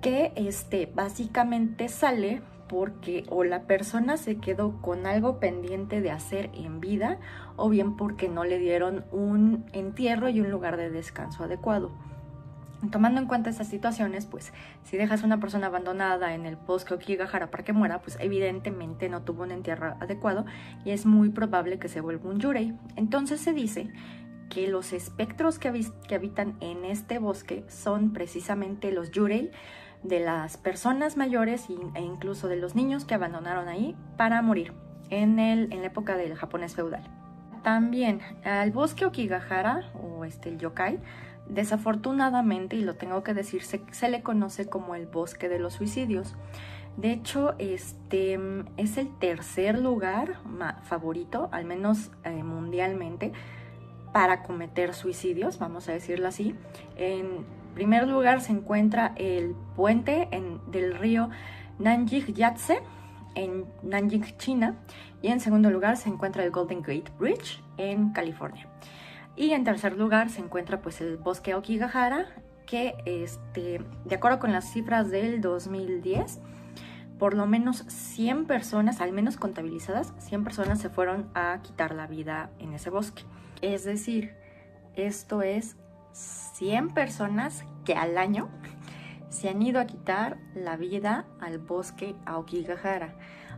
que 0.01 0.33
este, 0.35 0.85
básicamente 0.85 1.87
sale 1.87 2.41
porque 2.67 3.23
o 3.29 3.43
la 3.43 3.63
persona 3.63 4.17
se 4.17 4.37
quedó 4.37 4.81
con 4.81 5.05
algo 5.05 5.39
pendiente 5.39 6.01
de 6.01 6.11
hacer 6.11 6.49
en 6.53 6.79
vida 6.79 7.19
o 7.55 7.69
bien 7.69 7.95
porque 7.95 8.29
no 8.29 8.43
le 8.43 8.59
dieron 8.59 9.05
un 9.11 9.65
entierro 9.73 10.27
y 10.29 10.41
un 10.41 10.49
lugar 10.49 10.77
de 10.77 10.89
descanso 10.89 11.43
adecuado. 11.43 11.91
Tomando 12.91 13.21
en 13.21 13.27
cuenta 13.27 13.49
estas 13.49 13.67
situaciones, 13.67 14.25
pues 14.25 14.51
si 14.83 14.97
dejas 14.97 15.23
a 15.23 15.25
una 15.25 15.39
persona 15.39 15.67
abandonada 15.67 16.33
en 16.33 16.45
el 16.45 16.57
bosque 16.57 16.93
Okigahara 16.93 17.49
para 17.49 17.63
que 17.63 17.71
muera, 17.71 18.01
pues 18.01 18.17
evidentemente 18.19 19.07
no 19.09 19.21
tuvo 19.21 19.43
un 19.43 19.51
entierro 19.51 19.95
adecuado 20.01 20.45
y 20.83 20.91
es 20.91 21.05
muy 21.05 21.29
probable 21.29 21.79
que 21.79 21.87
se 21.87 22.01
vuelva 22.01 22.29
un 22.29 22.39
yurei. 22.39 22.77
Entonces 22.95 23.39
se 23.39 23.53
dice 23.53 23.89
que 24.49 24.67
los 24.67 24.91
espectros 24.91 25.59
que, 25.59 25.85
que 26.07 26.15
habitan 26.15 26.57
en 26.59 26.83
este 26.83 27.19
bosque 27.19 27.65
son 27.69 28.11
precisamente 28.11 28.91
los 28.91 29.11
yurei 29.11 29.51
de 30.03 30.19
las 30.19 30.57
personas 30.57 31.15
mayores 31.15 31.67
e 31.95 32.01
incluso 32.01 32.47
de 32.47 32.57
los 32.57 32.75
niños 32.75 33.05
que 33.05 33.15
abandonaron 33.15 33.69
ahí 33.69 33.95
para 34.17 34.41
morir 34.41 34.73
en, 35.09 35.39
el, 35.39 35.71
en 35.71 35.81
la 35.81 35.87
época 35.87 36.17
del 36.17 36.35
japonés 36.35 36.75
feudal. 36.75 37.03
También 37.63 38.19
al 38.43 38.71
bosque 38.71 39.05
Okigahara 39.05 39.89
o 39.93 40.25
este, 40.25 40.49
el 40.49 40.57
yokai 40.57 40.99
Desafortunadamente, 41.47 42.75
y 42.75 42.81
lo 42.81 42.95
tengo 42.95 43.23
que 43.23 43.33
decir, 43.33 43.63
se, 43.63 44.09
le 44.09 44.21
conoce 44.21 44.67
como 44.67 44.95
el 44.95 45.07
bosque 45.07 45.49
de 45.49 45.59
los 45.59 45.73
suicidios. 45.73 46.35
De 46.97 47.11
hecho, 47.11 47.55
este 47.57 48.39
es 48.77 48.97
el 48.97 49.09
tercer 49.17 49.79
lugar 49.79 50.39
favorito, 50.83 51.49
al 51.51 51.65
menos 51.65 52.11
eh, 52.23 52.43
mundialmente, 52.43 53.33
para 54.13 54.43
cometer 54.43 54.93
suicidios, 54.93 55.57
vamos 55.57 55.89
a 55.89 55.93
decirlo 55.93 56.27
así. 56.27 56.55
En 56.95 57.45
primer 57.73 58.07
lugar 58.07 58.41
se 58.41 58.51
encuentra 58.51 59.13
el 59.15 59.55
puente 59.75 60.29
del 60.67 60.95
río 60.95 61.29
Nanjing 61.79 62.33
Yatse 62.33 62.79
en 63.35 63.65
Nanjing, 63.81 64.37
China. 64.37 64.75
Y 65.21 65.29
en 65.29 65.39
segundo 65.39 65.69
lugar 65.71 65.97
se 65.97 66.09
encuentra 66.09 66.43
el 66.43 66.51
Golden 66.51 66.81
Gate 66.81 67.11
Bridge 67.17 67.61
en 67.77 68.11
California. 68.11 68.67
Y 69.35 69.51
en 69.51 69.63
tercer 69.63 69.97
lugar 69.97 70.29
se 70.29 70.41
encuentra 70.41 70.81
pues 70.81 71.01
el 71.01 71.17
bosque 71.17 71.55
Okigahara, 71.55 72.27
que 72.65 72.95
este, 73.05 73.81
de 74.05 74.15
acuerdo 74.15 74.39
con 74.39 74.51
las 74.51 74.71
cifras 74.71 75.09
del 75.09 75.41
2010, 75.41 76.39
por 77.17 77.35
lo 77.35 77.45
menos 77.45 77.85
100 77.87 78.45
personas, 78.45 79.01
al 79.01 79.11
menos 79.11 79.37
contabilizadas, 79.37 80.13
100 80.19 80.43
personas 80.43 80.79
se 80.79 80.89
fueron 80.89 81.29
a 81.33 81.59
quitar 81.61 81.95
la 81.95 82.07
vida 82.07 82.51
en 82.59 82.73
ese 82.73 82.89
bosque. 82.89 83.23
Es 83.61 83.83
decir, 83.83 84.35
esto 84.95 85.41
es 85.41 85.77
100 86.11 86.89
personas 86.89 87.65
que 87.85 87.95
al 87.95 88.17
año 88.17 88.49
se 89.29 89.49
han 89.49 89.61
ido 89.61 89.79
a 89.79 89.85
quitar 89.85 90.37
la 90.53 90.77
vida 90.77 91.25
al 91.41 91.57
bosque 91.57 92.15
Okigahara. 92.31 93.15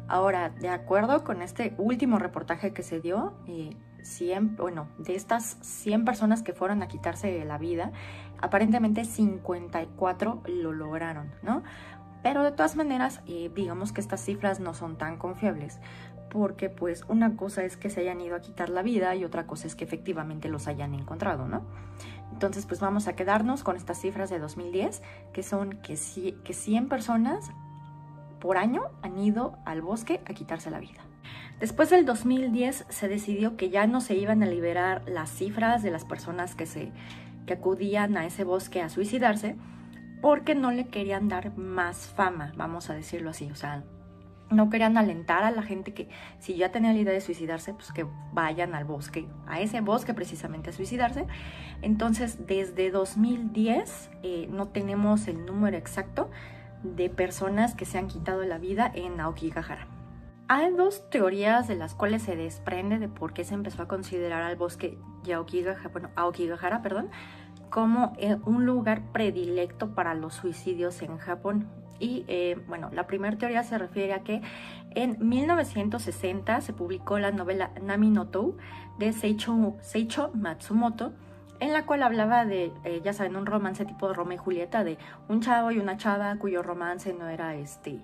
Ahora, 0.08 0.50
de 0.50 0.70
acuerdo 0.70 1.24
con 1.24 1.42
este 1.42 1.74
último 1.78 2.20
reportaje 2.20 2.72
que 2.72 2.84
se 2.84 3.02
dio, 3.02 3.34
eh, 3.48 3.76
100, 4.06 4.56
bueno, 4.56 4.88
de 4.98 5.16
estas 5.16 5.58
100 5.62 6.06
personas 6.06 6.44
que 6.44 6.54
fueron 6.54 6.84
a 6.84 6.88
quitarse 6.88 7.44
la 7.46 7.58
vida, 7.58 7.92
aparentemente 8.40 9.04
54 9.04 10.44
lo 10.46 10.72
lograron, 10.72 11.32
¿no? 11.42 11.64
Pero 12.24 12.44
de 12.44 12.52
todas 12.52 12.76
maneras, 12.76 13.22
eh, 13.28 13.52
digamos 13.54 13.92
que 13.92 14.02
estas 14.02 14.22
cifras 14.22 14.60
no 14.60 14.74
son 14.74 14.98
tan 14.98 15.18
confiables, 15.18 15.80
porque 16.30 16.70
pues 16.70 17.04
una 17.08 17.38
cosa 17.38 17.64
es 17.64 17.78
que 17.78 17.90
se 17.90 18.02
hayan 18.02 18.20
ido 18.20 18.36
a 18.36 18.42
quitar 18.42 18.70
la 18.70 18.82
vida 18.82 19.16
y 19.16 19.24
otra 19.24 19.48
cosa 19.48 19.68
es 19.68 19.76
que 19.76 19.84
efectivamente 19.84 20.50
los 20.50 20.68
hayan 20.68 20.94
encontrado, 20.94 21.48
¿no? 21.48 21.64
Entonces 22.34 22.66
pues 22.66 22.80
vamos 22.80 23.08
a 23.08 23.16
quedarnos 23.16 23.64
con 23.64 23.78
estas 23.78 24.02
cifras 24.02 24.30
de 24.30 24.40
2010, 24.40 25.02
que 25.34 25.44
son 25.44 25.78
que, 25.82 25.98
que 26.44 26.54
100 26.54 26.90
personas 26.90 27.52
por 28.40 28.58
año 28.58 28.84
han 29.02 29.18
ido 29.18 29.58
al 29.64 29.82
bosque 29.82 30.22
a 30.26 30.34
quitarse 30.34 30.70
la 30.70 30.80
vida. 30.80 31.05
Después 31.60 31.90
del 31.90 32.06
2010 32.06 32.86
se 32.90 33.08
decidió 33.08 33.56
que 33.56 33.70
ya 33.70 33.88
no 33.88 34.02
se 34.02 34.16
iban 34.16 34.44
a 34.44 34.46
liberar 34.46 35.04
las 35.08 35.30
cifras 35.30 35.84
de 35.84 35.92
las 35.92 36.04
personas 36.04 36.56
que, 36.56 36.66
se, 36.66 36.92
que 37.46 37.54
acudían 37.54 38.18
a 38.18 38.26
ese 38.26 38.44
bosque 38.44 38.82
a 38.82 38.90
suicidarse 38.90 39.56
porque 40.22 40.56
no 40.56 40.72
le 40.72 40.88
querían 40.88 41.30
dar 41.30 41.58
más 41.58 42.08
fama, 42.08 42.52
vamos 42.58 42.90
a 42.90 42.94
decirlo 42.94 43.30
así, 43.30 43.50
o 43.52 43.56
sea, 43.56 43.84
no 44.50 44.70
querían 44.70 44.98
alentar 44.98 45.44
a 45.44 45.52
la 45.52 45.64
gente 45.64 45.94
que 45.94 46.10
si 46.40 46.56
ya 46.56 46.72
tenía 46.72 46.94
la 46.94 47.00
idea 47.00 47.14
de 47.14 47.22
suicidarse, 47.22 47.74
pues 47.74 47.92
que 47.92 48.06
vayan 48.34 48.76
al 48.76 48.86
bosque, 48.86 49.28
a 49.48 49.60
ese 49.60 49.82
bosque 49.82 50.14
precisamente 50.14 50.70
a 50.70 50.74
suicidarse. 50.74 51.26
Entonces, 51.82 52.46
desde 52.46 52.92
2010 52.92 54.12
eh, 54.24 54.48
no 54.52 54.68
tenemos 54.68 55.28
el 55.28 55.46
número 55.46 55.78
exacto 55.78 56.30
de 56.84 57.10
personas 57.10 57.74
que 57.74 57.86
se 57.86 57.98
han 57.98 58.08
quitado 58.08 58.44
la 58.44 58.58
vida 58.58 58.92
en 58.94 59.20
Aokigahara. 59.20 59.88
Hay 60.48 60.72
dos 60.74 61.10
teorías 61.10 61.68
de 61.68 61.74
las 61.74 61.96
cuales 61.96 62.22
se 62.22 62.36
desprende 62.36 63.00
de 63.00 63.08
por 63.08 63.34
qué 63.34 63.44
se 63.44 63.56
empezó 63.56 63.82
a 63.82 63.88
considerar 63.88 64.44
al 64.44 64.56
bosque 64.56 65.00
Aokigahara, 65.34 65.90
bueno, 65.90 66.10
Aokigahara 66.16 66.84
perdón, 66.84 67.10
como 67.72 68.14
eh, 68.20 68.38
un 68.46 68.64
lugar 68.64 69.02
predilecto 69.12 69.96
para 69.96 70.14
los 70.14 70.36
suicidios 70.36 71.02
en 71.02 71.18
Japón. 71.18 71.68
Y 71.98 72.26
eh, 72.28 72.62
bueno, 72.68 72.92
la 72.94 73.08
primera 73.08 73.36
teoría 73.40 73.64
se 73.64 73.80
refiere 73.80 74.14
a 74.14 74.20
que 74.20 74.44
en 74.92 75.18
1960 75.20 76.62
se 76.62 76.74
publicó 76.74 77.18
la 77.18 77.32
novela 77.32 77.72
Nami 77.82 78.12
no 78.12 78.28
Tou 78.28 78.56
de 79.00 79.14
Seicho, 79.14 79.76
Seicho 79.82 80.30
Matsumoto, 80.36 81.14
en 81.60 81.74
la 81.74 81.88
cual 81.88 82.04
hablaba 82.04 82.46
de, 82.46 82.72
eh, 82.84 83.02
ya 83.04 83.14
saben, 83.14 83.36
un 83.36 83.48
romance 83.48 83.84
tipo 83.86 84.10
de 84.10 84.14
Romeo 84.14 84.36
y 84.36 84.38
Julieta, 84.38 84.84
de 84.84 85.00
un 85.28 85.42
chavo 85.42 85.72
y 85.72 85.80
una 85.80 85.98
chava 85.98 86.36
cuyo 86.36 86.62
romance 86.62 87.14
no 87.14 87.30
era 87.30 87.56
este 87.56 88.00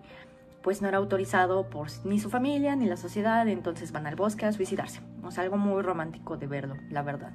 pues 0.62 0.82
no 0.82 0.88
era 0.88 0.98
autorizado 0.98 1.70
por 1.70 1.88
ni 2.03 2.20
su 2.20 2.30
familia 2.30 2.75
ni 2.75 2.86
la 2.86 2.98
sociedad, 2.98 3.48
entonces 3.48 3.91
van 3.91 4.08
al 4.08 4.15
bosque 4.15 4.46
a 4.46 4.51
suicidarse. 4.51 5.01
O 5.24 5.32
sea, 5.32 5.44
algo 5.44 5.58
muy 5.58 5.82
romántico 5.82 6.38
de 6.38 6.48
verlo, 6.48 6.75
la 6.89 7.01
verdad. 7.01 7.32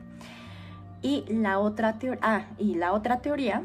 Y 1.03 1.25
la 1.29 1.59
otra, 1.59 1.99
ah, 2.23 2.47
y 2.59 2.75
la 2.75 2.93
otra 2.93 3.21
teoría 3.21 3.63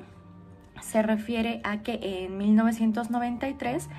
se 0.82 1.02
refiere 1.02 1.62
a 1.64 1.82
que 1.82 2.00
en 2.02 2.38
1993 2.38 3.90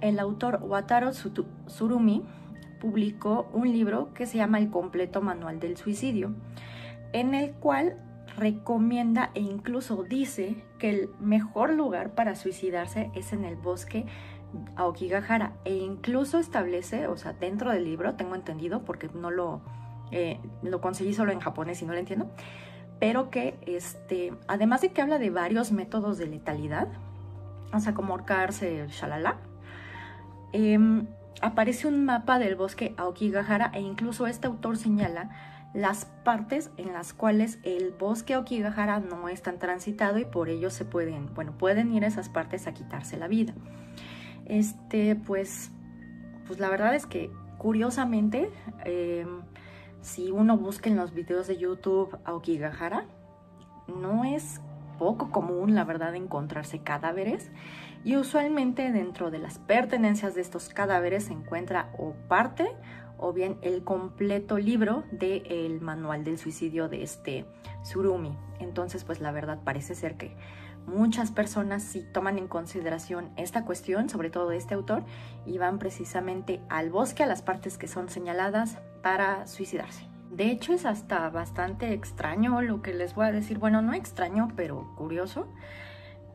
el 0.00 0.18
autor 0.18 0.60
Wataru 0.62 1.10
Tsurumi 1.10 2.22
publicó 2.80 3.48
un 3.52 3.72
libro 3.72 4.12
que 4.12 4.26
se 4.26 4.38
llama 4.38 4.58
El 4.58 4.70
completo 4.70 5.22
manual 5.22 5.60
del 5.60 5.76
suicidio, 5.76 6.34
en 7.12 7.34
el 7.34 7.52
cual 7.52 7.96
recomienda 8.36 9.30
e 9.34 9.40
incluso 9.40 10.02
dice 10.02 10.56
que 10.78 10.90
el 10.90 11.10
mejor 11.20 11.72
lugar 11.72 12.14
para 12.14 12.34
suicidarse 12.34 13.10
es 13.14 13.32
en 13.32 13.44
el 13.44 13.56
bosque 13.56 14.04
Aokigahara 14.76 15.52
e 15.64 15.74
incluso 15.74 16.38
establece, 16.38 17.06
o 17.08 17.16
sea, 17.16 17.32
dentro 17.32 17.70
del 17.72 17.84
libro, 17.84 18.14
tengo 18.14 18.34
entendido, 18.34 18.84
porque 18.84 19.08
no 19.14 19.30
lo, 19.30 19.60
eh, 20.10 20.40
lo 20.62 20.80
conseguí 20.80 21.14
solo 21.14 21.32
en 21.32 21.40
japonés 21.40 21.82
y 21.82 21.86
no 21.86 21.92
lo 21.92 21.98
entiendo, 21.98 22.30
pero 22.98 23.30
que 23.30 23.58
este, 23.66 24.32
además 24.48 24.80
de 24.80 24.90
que 24.90 25.02
habla 25.02 25.18
de 25.18 25.30
varios 25.30 25.72
métodos 25.72 26.18
de 26.18 26.26
letalidad, 26.26 26.88
o 27.72 27.80
sea, 27.80 27.94
como 27.94 28.12
ahorcarse, 28.12 28.86
shalala, 28.88 29.36
em, 30.52 31.06
aparece 31.42 31.88
un 31.88 32.04
mapa 32.04 32.38
del 32.38 32.56
bosque 32.56 32.94
Aokigahara 32.96 33.70
e 33.74 33.80
incluso 33.80 34.26
este 34.26 34.46
autor 34.46 34.76
señala 34.76 35.30
las 35.74 36.06
partes 36.24 36.70
en 36.78 36.94
las 36.94 37.12
cuales 37.12 37.58
el 37.62 37.90
bosque 37.90 38.32
Aokigahara 38.34 39.00
no 39.00 39.28
es 39.28 39.42
tan 39.42 39.58
transitado 39.58 40.18
y 40.18 40.24
por 40.24 40.48
ello 40.48 40.70
se 40.70 40.86
pueden, 40.86 41.34
bueno, 41.34 41.52
pueden 41.58 41.92
ir 41.92 42.04
a 42.04 42.06
esas 42.06 42.30
partes 42.30 42.66
a 42.66 42.72
quitarse 42.72 43.18
la 43.18 43.28
vida. 43.28 43.52
Este, 44.46 45.16
pues, 45.16 45.70
pues 46.46 46.58
la 46.58 46.68
verdad 46.68 46.94
es 46.94 47.06
que 47.06 47.30
curiosamente, 47.58 48.50
em, 48.84 49.42
si 50.00 50.30
uno 50.30 50.56
busca 50.56 50.88
en 50.88 50.96
los 50.96 51.12
videos 51.12 51.46
de 51.46 51.56
YouTube 51.56 52.16
Aokigahara, 52.24 53.06
no 53.88 54.24
es 54.24 54.60
poco 54.98 55.30
común, 55.30 55.74
la 55.74 55.84
verdad, 55.84 56.14
encontrarse 56.14 56.80
cadáveres. 56.80 57.50
Y 58.04 58.16
usualmente 58.16 58.92
dentro 58.92 59.30
de 59.30 59.38
las 59.38 59.58
pertenencias 59.58 60.34
de 60.34 60.40
estos 60.40 60.68
cadáveres 60.68 61.24
se 61.24 61.32
encuentra 61.32 61.90
o 61.98 62.14
parte 62.28 62.68
o 63.18 63.32
bien 63.32 63.58
el 63.62 63.82
completo 63.82 64.58
libro 64.58 65.04
del 65.10 65.80
manual 65.80 66.22
del 66.22 66.38
suicidio 66.38 66.88
de 66.88 67.02
este 67.02 67.46
Surumi. 67.82 68.36
Entonces, 68.60 69.04
pues 69.04 69.20
la 69.20 69.32
verdad 69.32 69.58
parece 69.64 69.94
ser 69.94 70.16
que 70.16 70.36
muchas 70.86 71.30
personas 71.30 71.82
sí 71.82 72.06
toman 72.12 72.38
en 72.38 72.48
consideración 72.48 73.30
esta 73.36 73.64
cuestión, 73.64 74.08
sobre 74.08 74.30
todo 74.30 74.52
este 74.52 74.74
autor, 74.74 75.04
y 75.44 75.58
van 75.58 75.78
precisamente 75.78 76.60
al 76.68 76.90
bosque, 76.90 77.22
a 77.22 77.26
las 77.26 77.42
partes 77.42 77.78
que 77.78 77.88
son 77.88 78.08
señaladas 78.08 78.78
para 79.02 79.46
suicidarse. 79.46 80.06
De 80.30 80.50
hecho 80.50 80.72
es 80.72 80.84
hasta 80.86 81.28
bastante 81.30 81.92
extraño 81.92 82.60
lo 82.60 82.82
que 82.82 82.92
les 82.92 83.14
voy 83.14 83.26
a 83.26 83.32
decir, 83.32 83.58
bueno, 83.58 83.82
no 83.82 83.94
extraño, 83.94 84.48
pero 84.56 84.92
curioso, 84.96 85.46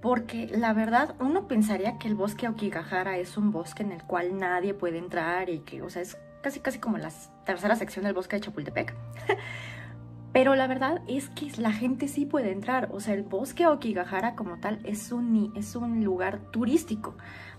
porque 0.01 0.47
la 0.47 0.73
verdad 0.73 1.15
uno 1.19 1.47
pensaría 1.47 1.97
que 1.97 2.07
el 2.07 2.15
bosque 2.15 2.47
Aokigahara 2.47 3.17
es 3.17 3.37
un 3.37 3.51
bosque 3.51 3.83
en 3.83 3.91
el 3.91 4.03
cual 4.03 4.37
nadie 4.37 4.73
puede 4.73 4.97
entrar 4.97 5.49
y 5.49 5.59
que, 5.59 5.81
o 5.81 5.89
sea, 5.89 6.01
es 6.01 6.17
casi 6.41 6.59
casi 6.59 6.79
como 6.79 6.97
la 6.97 7.11
tercera 7.45 7.75
sección 7.75 8.05
del 8.05 8.13
bosque 8.13 8.37
de 8.37 8.41
Chapultepec. 8.41 8.95
Pero 10.33 10.55
la 10.55 10.67
verdad 10.67 11.01
es 11.07 11.29
que 11.29 11.51
la 11.57 11.73
gente 11.73 12.07
sí 12.07 12.25
puede 12.25 12.51
entrar. 12.51 12.89
O 12.91 13.01
sea, 13.01 13.13
el 13.13 13.23
bosque 13.23 13.67
Okigahara 13.67 14.35
como 14.35 14.57
tal 14.57 14.79
es 14.85 15.11
un, 15.11 15.51
es 15.55 15.75
un 15.75 16.03
lugar 16.03 16.39
turístico. 16.51 17.15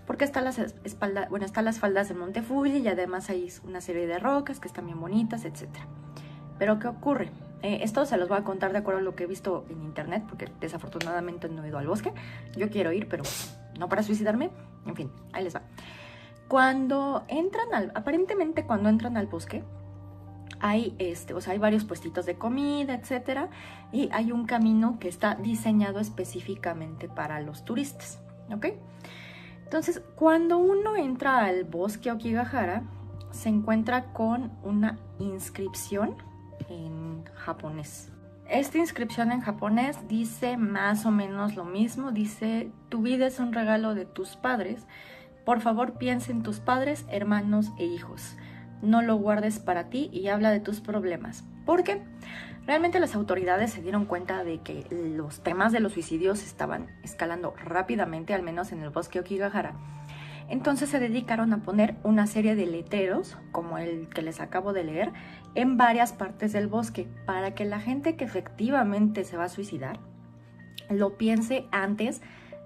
Porque 0.07 0.25
están 0.25 0.43
las, 0.43 0.57
espalda, 0.57 1.27
bueno, 1.29 1.45
están 1.45 1.65
las 1.65 1.79
faldas 1.79 2.09
del 2.09 2.17
Monte 2.17 2.41
Fuji 2.41 2.77
y 2.77 2.87
además 2.87 3.29
hay 3.29 3.47
una 3.63 3.79
serie 3.79 4.07
de 4.07 4.19
rocas 4.19 4.59
que 4.59 4.67
están 4.67 4.87
bien 4.87 4.99
bonitas, 4.99 5.45
etc. 5.45 5.69
Pero 6.57 6.79
¿qué 6.79 6.87
ocurre? 6.87 7.29
Eh, 7.61 7.79
esto 7.83 8.05
se 8.05 8.17
los 8.17 8.27
voy 8.27 8.39
a 8.39 8.43
contar 8.43 8.73
de 8.73 8.79
acuerdo 8.79 8.99
a 8.99 9.03
lo 9.03 9.15
que 9.15 9.23
he 9.23 9.27
visto 9.27 9.65
en 9.69 9.81
internet, 9.83 10.23
porque 10.27 10.49
desafortunadamente 10.59 11.47
no 11.47 11.63
he 11.63 11.69
ido 11.69 11.77
al 11.77 11.87
bosque. 11.87 12.11
Yo 12.57 12.69
quiero 12.69 12.91
ir, 12.91 13.07
pero 13.07 13.23
no 13.79 13.87
para 13.87 14.03
suicidarme. 14.03 14.49
En 14.85 14.95
fin, 14.95 15.11
ahí 15.31 15.43
les 15.43 15.55
va. 15.55 15.61
Cuando 16.49 17.23
entran 17.29 17.73
al, 17.73 17.91
aparentemente 17.95 18.65
cuando 18.65 18.89
entran 18.89 19.15
al 19.15 19.27
bosque, 19.27 19.63
hay, 20.63 20.95
este, 20.97 21.33
o 21.33 21.41
sea, 21.41 21.51
hay 21.51 21.59
varios 21.59 21.83
puestitos 21.83 22.25
de 22.25 22.35
comida, 22.35 22.95
etcétera, 22.95 23.49
y 23.91 24.07
hay 24.13 24.31
un 24.31 24.45
camino 24.45 24.97
que 24.97 25.09
está 25.09 25.35
diseñado 25.35 25.99
específicamente 25.99 27.09
para 27.09 27.41
los 27.41 27.65
turistas, 27.65 28.21
¿ok? 28.49 28.67
Entonces, 29.65 30.01
cuando 30.15 30.57
uno 30.57 30.95
entra 30.95 31.39
al 31.39 31.65
bosque 31.65 32.13
Okigahara, 32.13 32.83
se 33.31 33.49
encuentra 33.49 34.13
con 34.13 34.53
una 34.63 34.99
inscripción 35.19 36.15
en 36.69 37.25
japonés. 37.35 38.09
Esta 38.47 38.77
inscripción 38.77 39.33
en 39.33 39.41
japonés 39.41 39.97
dice 40.07 40.55
más 40.55 41.05
o 41.05 41.11
menos 41.11 41.57
lo 41.57 41.65
mismo, 41.65 42.13
dice, 42.13 42.71
tu 42.87 43.01
vida 43.01 43.27
es 43.27 43.39
un 43.39 43.51
regalo 43.51 43.95
de 43.95 44.05
tus 44.05 44.37
padres, 44.37 44.85
por 45.43 45.59
favor 45.59 45.97
piensa 45.97 46.31
en 46.31 46.41
tus 46.41 46.61
padres, 46.61 47.05
hermanos 47.09 47.73
e 47.77 47.83
hijos 47.83 48.37
no 48.83 49.01
lo 49.01 49.15
guardes 49.15 49.59
para 49.59 49.89
ti 49.89 50.09
y 50.13 50.27
habla 50.27 50.51
de 50.51 50.59
tus 50.59 50.81
problemas. 50.81 51.43
Porque 51.65 52.03
realmente 52.67 52.99
las 52.99 53.15
autoridades 53.15 53.71
se 53.71 53.81
dieron 53.81 54.05
cuenta 54.05 54.43
de 54.43 54.59
que 54.59 54.85
los 54.91 55.41
temas 55.41 55.71
de 55.71 55.79
los 55.79 55.93
suicidios 55.93 56.43
estaban 56.43 56.87
escalando 57.03 57.53
rápidamente, 57.63 58.33
al 58.33 58.43
menos 58.43 58.71
en 58.71 58.81
el 58.81 58.89
bosque 58.89 59.19
Okigahara. 59.19 59.73
Entonces 60.49 60.89
se 60.89 60.99
dedicaron 60.99 61.53
a 61.53 61.63
poner 61.63 61.95
una 62.03 62.27
serie 62.27 62.55
de 62.55 62.65
letreros, 62.65 63.37
como 63.51 63.77
el 63.77 64.09
que 64.09 64.21
les 64.21 64.41
acabo 64.41 64.73
de 64.73 64.83
leer, 64.83 65.11
en 65.55 65.77
varias 65.77 66.13
partes 66.13 66.51
del 66.51 66.67
bosque, 66.67 67.07
para 67.25 67.55
que 67.55 67.65
la 67.65 67.79
gente 67.79 68.17
que 68.17 68.25
efectivamente 68.25 69.23
se 69.23 69.37
va 69.37 69.45
a 69.45 69.49
suicidar 69.49 69.99
lo 70.89 71.17
piense 71.17 71.65
antes 71.71 72.21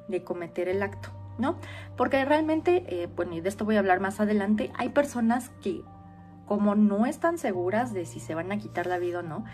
de 0.08 0.24
cometer 0.24 0.70
el 0.70 0.82
acto, 0.82 1.10
¿no? 1.38 1.58
Porque 1.96 2.24
realmente, 2.26 2.84
eh, 2.88 3.08
bueno, 3.16 3.36
y 3.36 3.42
de 3.42 3.50
esto 3.50 3.66
voy 3.66 3.76
a 3.76 3.80
hablar 3.80 4.00
más 4.00 4.20
adelante, 4.20 4.72
hay 4.78 4.90
personas 4.90 5.50
que 5.62 5.82
como 6.48 6.76
no 6.76 7.06
están 7.06 7.38
seguras 7.38 7.94
de 7.94 8.06
si 8.06 8.20
se 8.20 8.34
van 8.34 8.52
a 8.52 8.58
quitar 8.58 8.88
la 8.88 8.98
vida 8.98 9.20
o 9.20 9.22
no, 9.22 9.46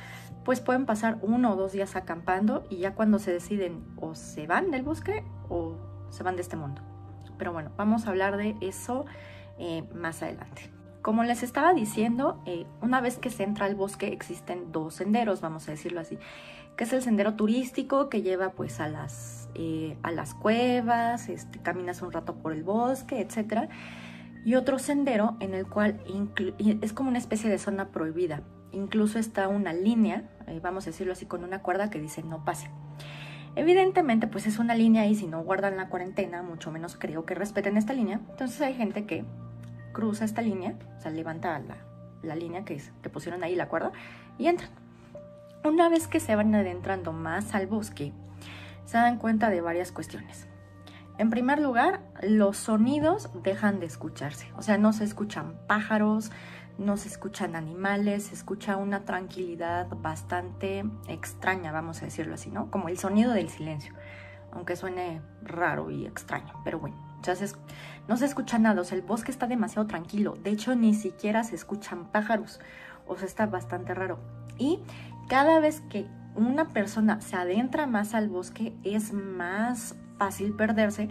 pues 0.46 0.62
pueden 0.62 0.86
pasar 0.86 1.18
uno 1.22 1.54
o 1.54 1.56
dos 1.56 1.72
días 1.72 1.96
acampando 1.96 2.66
y 2.70 2.78
ya 2.78 2.94
cuando 2.94 3.20
se 3.20 3.32
deciden 3.32 3.84
o 3.98 4.16
se 4.16 4.48
van 4.48 4.72
del 4.72 4.84
bosque 4.84 5.24
o 5.50 5.78
se 6.10 6.24
van 6.24 6.36
de 6.36 6.42
este 6.44 6.56
mundo. 6.56 6.82
Pero 7.38 7.52
bueno, 7.52 7.72
vamos 7.76 8.06
a 8.06 8.10
hablar 8.10 8.38
de 8.38 8.56
eso 8.62 9.06
eh, 9.58 9.84
más 9.94 10.22
adelante. 10.22 10.72
como 11.02 11.26
les 11.26 11.44
estaba 11.44 11.74
diciendo, 11.74 12.42
eh, 12.46 12.66
una 12.82 13.02
vez 13.02 13.18
que 13.18 13.30
se 13.30 13.44
entra 13.44 13.66
al 13.66 13.76
bosque 13.76 14.08
existen 14.08 14.72
dos 14.72 14.94
senderos, 14.94 15.42
vamos 15.42 15.68
a 15.68 15.72
decirlo 15.72 16.00
así, 16.00 16.18
que 16.78 16.86
es 16.86 16.94
el 16.94 17.02
sendero 17.02 17.34
turístico 17.34 18.08
que 18.08 18.22
lleva 18.22 18.52
pues 18.52 18.80
a 18.80 18.88
las, 18.88 19.50
eh, 19.54 19.98
a 20.02 20.12
las 20.12 20.34
cuevas, 20.34 21.28
este, 21.28 21.60
caminas 21.60 22.02
un 22.02 22.14
rato 22.14 22.36
por 22.36 22.54
el 22.54 22.64
bosque, 22.64 23.20
etc. 23.20 23.70
Y 24.46 24.56
otro 24.56 24.78
sendero 24.80 25.38
en 25.40 25.54
el 25.54 25.68
cual 25.68 26.02
es 26.82 26.94
como 26.94 27.10
una 27.10 27.18
especie 27.18 27.50
de 27.50 27.58
zona 27.58 27.90
prohibida. 27.90 28.42
Incluso 28.72 29.20
está 29.20 29.48
una 29.48 29.72
línea, 29.72 30.30
eh, 30.48 30.60
vamos 30.62 30.86
a 30.86 30.90
decirlo 30.90 31.14
así, 31.14 31.26
con 31.26 31.44
una 31.44 31.62
cuerda 31.62 31.90
que 31.90 32.00
dice 32.00 32.24
no 32.24 32.44
pase. 32.44 32.70
Evidentemente, 33.56 34.28
pues 34.28 34.48
es 34.48 34.58
una 34.58 34.74
línea 34.74 35.06
y 35.06 35.16
si 35.16 35.28
no 35.28 35.44
guardan 35.44 35.78
la 35.78 35.88
cuarentena, 35.90 36.42
mucho 36.42 36.72
menos 36.72 36.98
creo 36.98 37.26
que 37.26 37.36
respeten 37.36 37.78
esta 37.78 37.94
línea. 37.94 38.20
Entonces 38.32 38.60
hay 38.62 38.74
gente 38.74 39.06
que 39.06 39.26
cruza 39.94 40.26
esta 40.26 40.42
línea, 40.42 40.76
o 40.98 41.02
sea, 41.02 41.12
levanta 41.12 41.62
la, 42.24 42.36
línea 42.36 42.66
que, 42.66 42.82
que 43.02 43.10
pusieron 43.10 43.44
ahí, 43.44 43.56
la 43.56 43.70
cuerda, 43.70 43.92
y 44.40 44.48
entran. 44.48 44.72
Una 45.64 45.88
vez 45.88 46.08
que 46.08 46.20
se 46.20 46.36
van 46.36 46.54
adentrando 46.56 47.14
más 47.14 47.54
al 47.54 47.68
bosque, 47.68 48.12
se 48.86 48.98
dan 48.98 49.20
cuenta 49.20 49.50
de 49.50 49.62
varias 49.62 49.92
cuestiones. 49.92 50.48
En 51.18 51.30
primer 51.30 51.60
lugar, 51.60 52.02
los 52.22 52.58
sonidos 52.58 53.30
dejan 53.44 53.80
de 53.80 53.86
escucharse, 53.86 54.52
o 54.58 54.62
sea, 54.62 54.78
no 54.78 54.94
se 54.94 55.04
escuchan 55.04 55.56
pájaros, 55.68 56.32
no 56.78 56.98
se 56.98 57.08
escuchan 57.08 57.56
animales, 57.56 58.26
se 58.26 58.34
escucha 58.34 58.78
una 58.78 59.06
tranquilidad 59.06 59.88
bastante 60.02 60.84
extraña, 61.08 61.72
vamos 61.72 62.02
a 62.02 62.06
decirlo 62.06 62.34
así, 62.34 62.50
¿no? 62.50 62.72
Como 62.72 62.90
el 62.90 62.98
sonido 62.98 63.32
del 63.34 63.50
silencio, 63.50 63.94
aunque 64.52 64.76
suene 64.76 65.22
raro 65.44 65.92
y 65.92 66.06
extraño, 66.06 66.54
pero 66.64 66.80
bueno. 66.80 66.96
Entonces, 67.16 67.56
no 68.08 68.18
se 68.18 68.26
escucha 68.26 68.58
nada, 68.60 68.82
o 68.82 68.84
sea, 68.84 68.98
el 68.98 69.04
bosque 69.04 69.32
está 69.32 69.48
demasiado 69.48 69.88
tranquilo. 69.88 70.34
De 70.44 70.50
hecho, 70.50 70.76
ni 70.76 70.94
siquiera 70.94 71.44
se 71.44 71.56
escuchan 71.56 72.12
pájaros, 72.12 72.60
o 73.08 73.16
sea, 73.16 73.28
está 73.28 73.46
bastante 73.46 73.94
raro. 73.94 74.20
Y 74.58 74.82
cada 75.30 75.60
vez 75.60 75.82
que 75.90 76.08
una 76.36 76.70
persona 76.70 77.22
se 77.22 77.36
adentra 77.36 77.88
más 77.88 78.14
al 78.14 78.30
bosque, 78.30 78.76
es 78.84 79.14
más 79.14 79.96
fácil 80.24 80.54
perderse, 80.54 81.10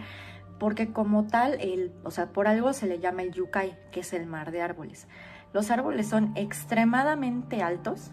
porque 0.57 0.91
como 0.91 1.27
tal, 1.27 1.53
el, 1.59 1.91
o 2.03 2.09
sea, 2.09 2.33
por 2.33 2.47
algo 2.47 2.73
se 2.73 2.87
le 2.87 2.97
llama 2.97 3.21
el 3.21 3.31
yucay, 3.31 3.77
que 3.91 3.99
es 3.99 4.11
el 4.11 4.25
mar 4.25 4.51
de 4.51 4.61
árboles. 4.61 5.07
Los 5.53 5.69
árboles 5.69 6.07
son 6.07 6.31
extremadamente 6.35 7.61
altos, 7.61 8.11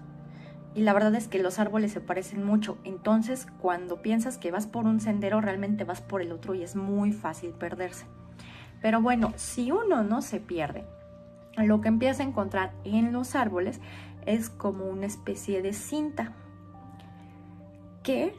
y 0.74 0.82
la 0.82 0.92
verdad 0.92 1.14
es 1.14 1.26
que 1.26 1.42
los 1.42 1.58
árboles 1.58 1.92
se 1.92 2.02
parecen 2.02 2.44
mucho. 2.44 2.76
Entonces, 2.84 3.46
cuando 3.60 4.02
piensas 4.02 4.36
que 4.36 4.50
vas 4.50 4.66
por 4.66 4.84
un 4.84 5.00
sendero, 5.00 5.40
realmente 5.40 5.84
vas 5.84 6.02
por 6.02 6.20
el 6.20 6.32
otro 6.32 6.54
y 6.54 6.62
es 6.62 6.76
muy 6.76 7.12
fácil 7.12 7.50
perderse. 7.52 8.04
Pero 8.82 9.00
bueno, 9.00 9.32
si 9.36 9.72
uno 9.72 10.04
no 10.04 10.20
se 10.20 10.38
pierde, 10.38 10.84
lo 11.56 11.80
que 11.80 11.88
empieza 11.88 12.22
a 12.22 12.26
encontrar 12.26 12.72
en 12.84 13.10
los 13.12 13.34
árboles 13.34 13.80
es 14.26 14.50
como 14.50 14.84
una 14.84 15.06
especie 15.06 15.62
de 15.62 15.72
cinta 15.72 16.34
que 18.02 18.34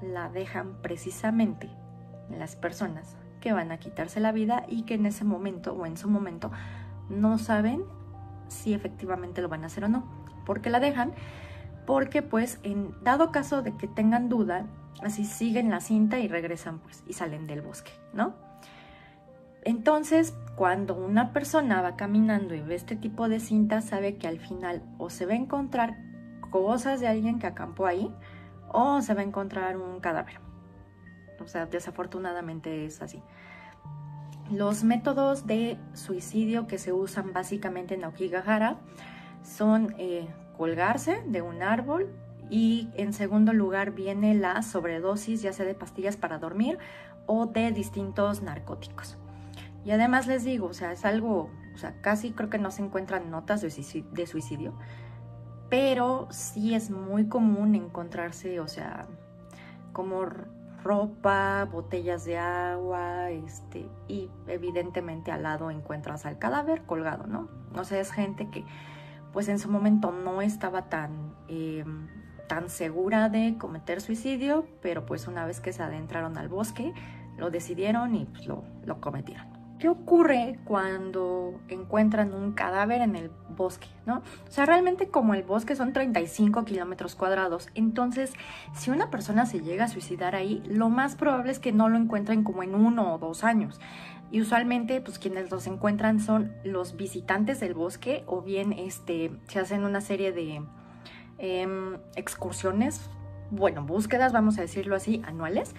la 0.00 0.30
dejan 0.30 0.80
precisamente 0.80 1.68
las 2.30 2.56
personas 2.56 3.16
que 3.40 3.52
van 3.52 3.72
a 3.72 3.78
quitarse 3.78 4.20
la 4.20 4.32
vida 4.32 4.64
y 4.68 4.82
que 4.82 4.94
en 4.94 5.06
ese 5.06 5.24
momento 5.24 5.74
o 5.74 5.86
en 5.86 5.96
su 5.96 6.08
momento 6.08 6.50
no 7.08 7.38
saben 7.38 7.84
si 8.48 8.74
efectivamente 8.74 9.42
lo 9.42 9.48
van 9.48 9.64
a 9.64 9.66
hacer 9.66 9.84
o 9.84 9.88
no. 9.88 10.04
porque 10.44 10.70
la 10.70 10.80
dejan? 10.80 11.12
porque 11.86 12.22
pues 12.22 12.58
en 12.62 12.94
dado 13.02 13.30
caso 13.30 13.62
de 13.62 13.76
que 13.76 13.86
tengan 13.88 14.28
duda, 14.28 14.66
así 15.02 15.24
siguen 15.24 15.70
la 15.70 15.80
cinta 15.80 16.18
y 16.18 16.28
regresan 16.28 16.78
pues 16.78 17.02
y 17.06 17.12
salen 17.12 17.46
del 17.46 17.62
bosque, 17.62 17.92
¿no? 18.12 18.34
Entonces, 19.62 20.34
cuando 20.56 20.94
una 20.94 21.32
persona 21.32 21.80
va 21.80 21.96
caminando 21.96 22.54
y 22.54 22.60
ve 22.60 22.74
este 22.74 22.96
tipo 22.96 23.28
de 23.28 23.40
cinta, 23.40 23.80
sabe 23.80 24.16
que 24.18 24.28
al 24.28 24.38
final 24.38 24.82
o 24.98 25.08
se 25.08 25.24
va 25.24 25.32
a 25.32 25.36
encontrar 25.36 25.96
cosas 26.50 27.00
de 27.00 27.08
alguien 27.08 27.38
que 27.38 27.46
acampó 27.46 27.86
ahí 27.86 28.14
o 28.68 29.00
se 29.00 29.14
va 29.14 29.22
a 29.22 29.24
encontrar 29.24 29.78
un 29.78 30.00
cadáver. 30.00 30.43
O 31.44 31.48
sea, 31.48 31.66
desafortunadamente 31.66 32.86
es 32.86 33.02
así. 33.02 33.22
Los 34.50 34.84
métodos 34.84 35.46
de 35.46 35.78
suicidio 35.94 36.66
que 36.66 36.78
se 36.78 36.92
usan 36.92 37.32
básicamente 37.32 37.94
en 37.94 38.04
Aokigahara 38.04 38.78
son 39.42 39.94
eh, 39.98 40.28
colgarse 40.56 41.22
de 41.26 41.42
un 41.42 41.62
árbol 41.62 42.10
y 42.50 42.90
en 42.94 43.12
segundo 43.12 43.52
lugar 43.52 43.92
viene 43.92 44.34
la 44.34 44.62
sobredosis 44.62 45.40
ya 45.42 45.52
sea 45.52 45.64
de 45.64 45.74
pastillas 45.74 46.16
para 46.16 46.38
dormir 46.38 46.78
o 47.26 47.46
de 47.46 47.72
distintos 47.72 48.42
narcóticos. 48.42 49.16
Y 49.84 49.90
además 49.90 50.26
les 50.26 50.44
digo, 50.44 50.66
o 50.66 50.74
sea, 50.74 50.92
es 50.92 51.04
algo, 51.04 51.50
o 51.74 51.78
sea, 51.78 52.00
casi 52.00 52.32
creo 52.32 52.50
que 52.50 52.58
no 52.58 52.70
se 52.70 52.82
encuentran 52.82 53.30
notas 53.30 53.60
de 53.60 54.26
suicidio, 54.26 54.74
pero 55.68 56.28
sí 56.30 56.74
es 56.74 56.90
muy 56.90 57.28
común 57.28 57.74
encontrarse, 57.74 58.60
o 58.60 58.68
sea, 58.68 59.06
como 59.92 60.26
ropa, 60.84 61.66
botellas 61.72 62.24
de 62.24 62.38
agua, 62.38 63.30
este, 63.30 63.88
y 64.06 64.30
evidentemente 64.46 65.32
al 65.32 65.42
lado 65.42 65.70
encuentras 65.70 66.26
al 66.26 66.38
cadáver 66.38 66.82
colgado, 66.82 67.26
¿no? 67.26 67.48
O 67.74 67.84
sea, 67.84 68.00
es 68.00 68.12
gente 68.12 68.50
que 68.50 68.64
pues 69.32 69.48
en 69.48 69.58
su 69.58 69.68
momento 69.68 70.12
no 70.12 70.42
estaba 70.42 70.88
tan, 70.88 71.34
em, 71.48 72.06
tan 72.46 72.70
segura 72.70 73.28
de 73.28 73.56
cometer 73.58 74.00
suicidio, 74.00 74.64
pero 74.80 75.06
pues 75.06 75.26
una 75.26 75.44
vez 75.44 75.60
que 75.60 75.72
se 75.72 75.82
adentraron 75.82 76.38
al 76.38 76.48
bosque, 76.48 76.94
lo 77.36 77.50
decidieron 77.50 78.14
y 78.14 78.26
pues, 78.26 78.46
lo, 78.46 78.62
lo 78.84 79.00
cometieron. 79.00 79.53
¿Qué 79.78 79.88
ocurre 79.88 80.58
cuando 80.64 81.60
encuentran 81.68 82.32
un 82.32 82.52
cadáver 82.52 83.02
en 83.02 83.16
el 83.16 83.30
bosque? 83.56 83.88
¿no? 84.06 84.18
O 84.18 84.50
sea, 84.50 84.66
realmente 84.66 85.08
como 85.08 85.34
el 85.34 85.42
bosque 85.42 85.74
son 85.74 85.92
35 85.92 86.64
kilómetros 86.64 87.16
cuadrados, 87.16 87.68
entonces 87.74 88.32
si 88.72 88.90
una 88.90 89.10
persona 89.10 89.46
se 89.46 89.60
llega 89.60 89.84
a 89.84 89.88
suicidar 89.88 90.36
ahí, 90.36 90.62
lo 90.66 90.90
más 90.90 91.16
probable 91.16 91.50
es 91.50 91.58
que 91.58 91.72
no 91.72 91.88
lo 91.88 91.98
encuentren 91.98 92.44
como 92.44 92.62
en 92.62 92.74
uno 92.74 93.14
o 93.14 93.18
dos 93.18 93.42
años. 93.42 93.80
Y 94.30 94.40
usualmente, 94.40 95.00
pues 95.00 95.18
quienes 95.18 95.50
los 95.50 95.66
encuentran 95.66 96.18
son 96.18 96.52
los 96.64 96.96
visitantes 96.96 97.60
del 97.60 97.74
bosque 97.74 98.24
o 98.26 98.42
bien 98.42 98.72
este, 98.72 99.30
se 99.48 99.60
hacen 99.60 99.84
una 99.84 100.00
serie 100.00 100.32
de 100.32 100.62
em, 101.38 101.98
excursiones, 102.16 103.10
bueno, 103.50 103.84
búsquedas, 103.84 104.32
vamos 104.32 104.58
a 104.58 104.62
decirlo 104.62 104.96
así, 104.96 105.22
anuales, 105.24 105.74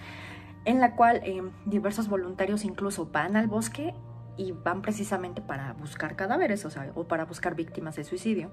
en 0.66 0.80
la 0.80 0.94
cual 0.96 1.22
em, 1.24 1.52
diversos 1.64 2.08
voluntarios 2.08 2.64
incluso 2.64 3.06
van 3.06 3.36
al 3.36 3.46
bosque 3.46 3.94
y 4.36 4.52
van 4.52 4.82
precisamente 4.82 5.40
para 5.40 5.72
buscar 5.72 6.16
cadáveres, 6.16 6.64
o 6.66 6.70
sea, 6.70 6.92
o 6.94 7.04
para 7.04 7.24
buscar 7.24 7.54
víctimas 7.54 7.96
de 7.96 8.04
suicidio. 8.04 8.50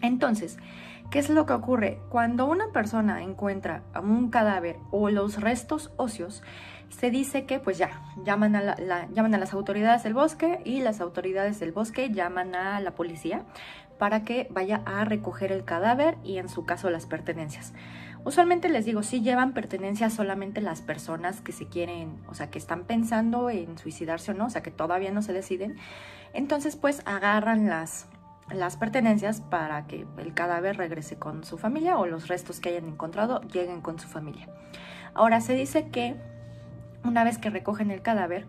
Entonces, 0.00 0.58
¿qué 1.10 1.18
es 1.18 1.28
lo 1.28 1.44
que 1.44 1.52
ocurre? 1.52 2.00
Cuando 2.08 2.46
una 2.46 2.68
persona 2.72 3.22
encuentra 3.22 3.82
un 4.02 4.30
cadáver 4.30 4.78
o 4.90 5.10
los 5.10 5.40
restos 5.40 5.92
óseos, 5.96 6.42
se 6.88 7.10
dice 7.10 7.44
que 7.44 7.58
pues 7.58 7.78
ya, 7.78 8.02
llaman 8.24 8.56
a, 8.56 8.76
llaman 9.12 9.34
a 9.34 9.38
las 9.38 9.52
autoridades 9.52 10.02
del 10.02 10.14
bosque 10.14 10.60
y 10.64 10.80
las 10.80 11.00
autoridades 11.00 11.58
del 11.60 11.72
bosque 11.72 12.10
llaman 12.10 12.54
a 12.54 12.80
la 12.80 12.92
policía 12.92 13.44
para 13.98 14.24
que 14.24 14.48
vaya 14.50 14.82
a 14.84 15.04
recoger 15.04 15.52
el 15.52 15.64
cadáver 15.64 16.18
y 16.22 16.38
en 16.38 16.48
su 16.48 16.64
caso 16.64 16.90
las 16.90 17.06
pertenencias. 17.06 17.72
Usualmente 18.24 18.68
les 18.68 18.84
digo, 18.84 19.02
si 19.02 19.20
llevan 19.20 19.52
pertenencias 19.52 20.12
solamente 20.12 20.60
las 20.60 20.80
personas 20.80 21.40
que 21.40 21.52
se 21.52 21.66
quieren, 21.66 22.20
o 22.28 22.34
sea, 22.34 22.50
que 22.50 22.58
están 22.58 22.84
pensando 22.84 23.50
en 23.50 23.78
suicidarse 23.78 24.30
o 24.30 24.34
no, 24.34 24.46
o 24.46 24.50
sea, 24.50 24.62
que 24.62 24.70
todavía 24.70 25.10
no 25.10 25.22
se 25.22 25.32
deciden. 25.32 25.76
Entonces, 26.32 26.76
pues 26.76 27.02
agarran 27.04 27.68
las, 27.68 28.06
las 28.50 28.76
pertenencias 28.76 29.40
para 29.40 29.86
que 29.86 30.06
el 30.18 30.34
cadáver 30.34 30.76
regrese 30.76 31.18
con 31.18 31.42
su 31.44 31.58
familia 31.58 31.98
o 31.98 32.06
los 32.06 32.28
restos 32.28 32.60
que 32.60 32.68
hayan 32.68 32.86
encontrado 32.86 33.40
lleguen 33.42 33.80
con 33.80 33.98
su 33.98 34.06
familia. 34.08 34.48
Ahora, 35.14 35.40
se 35.40 35.54
dice 35.54 35.88
que 35.88 36.14
una 37.04 37.24
vez 37.24 37.38
que 37.38 37.50
recogen 37.50 37.90
el 37.90 38.02
cadáver, 38.02 38.46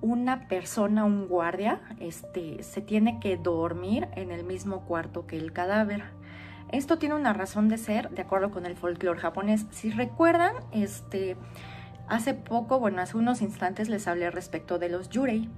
una 0.00 0.48
persona, 0.48 1.04
un 1.04 1.28
guardia, 1.28 1.80
este, 2.00 2.62
se 2.62 2.80
tiene 2.80 3.20
que 3.20 3.36
dormir 3.36 4.08
en 4.16 4.30
el 4.30 4.44
mismo 4.44 4.84
cuarto 4.86 5.26
que 5.26 5.36
el 5.36 5.52
cadáver. 5.52 6.02
Esto 6.72 6.98
tiene 6.98 7.14
una 7.14 7.34
razón 7.34 7.68
de 7.68 7.76
ser, 7.76 8.08
de 8.10 8.22
acuerdo 8.22 8.50
con 8.50 8.64
el 8.64 8.76
folclore 8.76 9.20
japonés. 9.20 9.66
Si 9.70 9.90
recuerdan, 9.90 10.54
este, 10.72 11.36
hace 12.08 12.32
poco, 12.32 12.80
bueno, 12.80 13.02
hace 13.02 13.18
unos 13.18 13.42
instantes 13.42 13.90
les 13.90 14.08
hablé 14.08 14.30
respecto 14.30 14.78
de 14.78 14.88
los 14.88 15.10
yurei, 15.10 15.50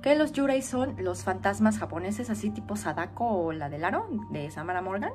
que 0.00 0.14
los 0.14 0.32
yurei 0.32 0.62
son 0.62 0.94
los 0.98 1.24
fantasmas 1.24 1.78
japoneses, 1.78 2.30
así 2.30 2.50
tipo 2.50 2.76
Sadako 2.76 3.26
o 3.26 3.52
la 3.52 3.68
del 3.68 3.84
aro 3.84 4.08
de 4.30 4.50
Samara 4.50 4.80
Morgan. 4.80 5.12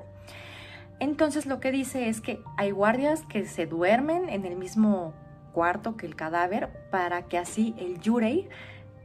Entonces 1.00 1.46
lo 1.46 1.60
que 1.60 1.72
dice 1.72 2.10
es 2.10 2.22
que 2.22 2.42
hay 2.58 2.72
guardias 2.72 3.24
que 3.24 3.46
se 3.46 3.66
duermen 3.66 4.30
en 4.30 4.46
el 4.46 4.56
mismo 4.56 5.14
cuarto 5.54 5.96
que 5.96 6.06
el 6.06 6.16
cadáver 6.16 6.70
para 6.92 7.24
que 7.24 7.38
así 7.38 7.74
el 7.78 8.00
Yurei, 8.00 8.50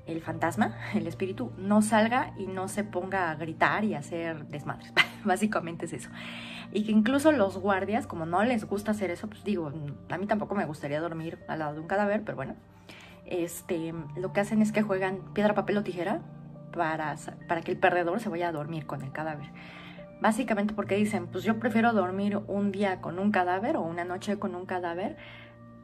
el 0.07 0.21
fantasma, 0.21 0.77
el 0.95 1.07
espíritu, 1.07 1.53
no 1.57 1.81
salga 1.81 2.35
y 2.37 2.47
no 2.47 2.69
se 2.69 2.85
ponga 2.85 3.31
a 3.31 3.37
gritar 3.37 3.85
y 3.85 3.95
a 3.95 3.99
hacer 3.99 4.47
desmadres. 4.47 4.93
Básicamente 5.24 5.87
es 5.87 5.92
eso. 5.92 6.11
Y 6.72 6.85
que 6.85 6.92
incluso 6.92 7.33
los 7.33 7.59
guardias, 7.59 8.06
como 8.06 8.26
no 8.26 8.42
les 8.44 8.64
gusta 8.64 8.92
hacer 8.92 9.11
eso, 9.11 9.28
pues 9.28 9.42
digo, 9.44 9.72
a 10.09 10.18
mí 10.18 10.26
tampoco 10.26 10.54
me 10.54 10.64
gustaría 10.64 11.00
dormir 11.00 11.38
al 11.48 11.61
lado 11.61 11.74
de 11.74 11.80
un 11.80 11.87
cadáver, 11.87 12.22
pero 12.24 12.37
bueno, 12.37 12.54
este, 13.26 13.92
lo 14.16 14.33
que 14.33 14.40
hacen 14.40 14.62
es 14.62 14.72
que 14.72 14.83
juegan 14.83 15.18
piedra, 15.35 15.54
papel 15.54 15.78
o 15.78 15.83
tijera 15.83 16.20
para, 16.72 17.16
para 17.48 17.62
que 17.62 17.72
el 17.72 17.78
perdedor 17.78 18.20
se 18.20 18.28
vaya 18.28 18.48
a 18.48 18.52
dormir 18.52 18.87
con 18.87 19.02
el 19.02 19.12
cadáver. 19.12 19.48
Básicamente 20.20 20.74
porque 20.74 20.96
dicen, 20.96 21.26
pues 21.26 21.44
yo 21.44 21.59
prefiero 21.59 21.92
dormir 21.92 22.38
un 22.46 22.72
día 22.72 23.00
con 23.00 23.18
un 23.18 23.33
cadáver 23.33 23.76
o 23.76 23.83
una 23.83 24.04
noche 24.04 24.38
con 24.38 24.54
un 24.54 24.66
cadáver 24.66 25.16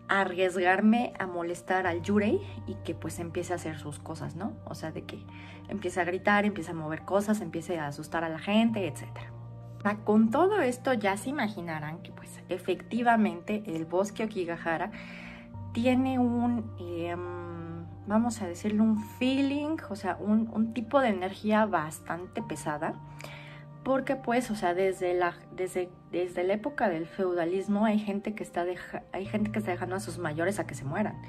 arriesgarme 0.09 1.13
a 1.19 1.27
molestar 1.27 1.87
al 1.87 2.03
Yurei 2.03 2.41
y 2.67 2.75
que 2.85 2.95
pues 2.95 3.19
empiece 3.19 3.53
a 3.53 3.57
hacer 3.57 3.79
sus 3.79 3.99
cosas, 3.99 4.37
¿no? 4.37 4.53
O 4.65 4.75
sea, 4.75 4.93
de 4.93 5.03
que 5.03 5.25
empiece 5.69 6.01
a 6.01 6.05
gritar, 6.05 6.45
empiece 6.45 6.71
a 6.71 6.75
mover 6.75 7.03
cosas, 7.03 7.41
empiece 7.41 7.79
a 7.79 7.89
asustar 7.89 8.25
a 8.25 8.29
la 8.29 8.39
gente, 8.39 8.87
etc. 8.87 9.05
Con 10.05 10.31
todo 10.31 10.61
esto 10.61 10.93
ya 10.95 11.17
se 11.17 11.31
imaginarán 11.31 12.03
que 12.03 12.13
pues 12.13 12.41
efectivamente 12.49 13.63
el 13.67 13.85
bosque 13.85 14.25
Okigahara 14.25 14.91
tiene 15.73 16.19
un, 16.19 16.75
em, 16.81 17.87
vamos 18.07 18.43
a 18.43 18.47
decirlo, 18.47 18.83
un 18.83 19.01
feeling, 19.19 19.77
o 19.89 19.97
sea, 19.97 20.17
un 20.21 20.73
tipo 20.73 21.01
de 21.01 21.09
energía 21.09 21.67
bastante 21.67 22.43
pesada 22.43 22.95
porque 23.87 24.17
pues, 24.17 24.51
o 24.51 24.57
sea, 24.57 24.75
desde 24.75 25.15
la, 25.15 25.37
desde, 25.55 25.89
desde 26.11 26.53
época 26.53 26.89
del 26.89 27.07
feudalismo 27.07 27.85
hay 27.85 28.01
gente, 28.01 28.35
que 28.35 28.43
está 28.43 28.65
hay 29.13 29.27
gente 29.27 29.53
que 29.53 29.61
está 29.61 29.71
dejando 29.71 29.95
a 29.95 30.01
sus 30.01 30.19
mayores 30.19 30.59
a 30.59 30.67
que 30.67 30.75
se 30.75 30.83
mueran. 30.83 31.23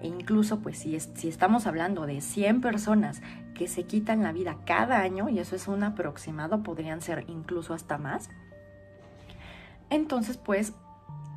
E 0.00 0.06
incluso, 0.06 0.60
pues, 0.60 0.78
si, 0.78 1.00
si 1.00 1.26
estamos 1.26 1.66
hablando 1.66 2.06
de 2.06 2.20
100 2.20 2.60
personas 2.60 3.20
que 3.52 3.66
se 3.66 3.82
quitan 3.82 4.22
la 4.22 4.30
vida 4.30 4.58
cada 4.64 5.00
año, 5.00 5.28
y 5.28 5.40
eso 5.40 5.56
es 5.56 5.66
un 5.66 5.82
aproximado, 5.82 6.62
podrían 6.62 7.00
ser 7.00 7.24
incluso 7.26 7.74
hasta 7.74 7.98
más, 7.98 8.30
entonces, 9.90 10.36
pues, 10.36 10.74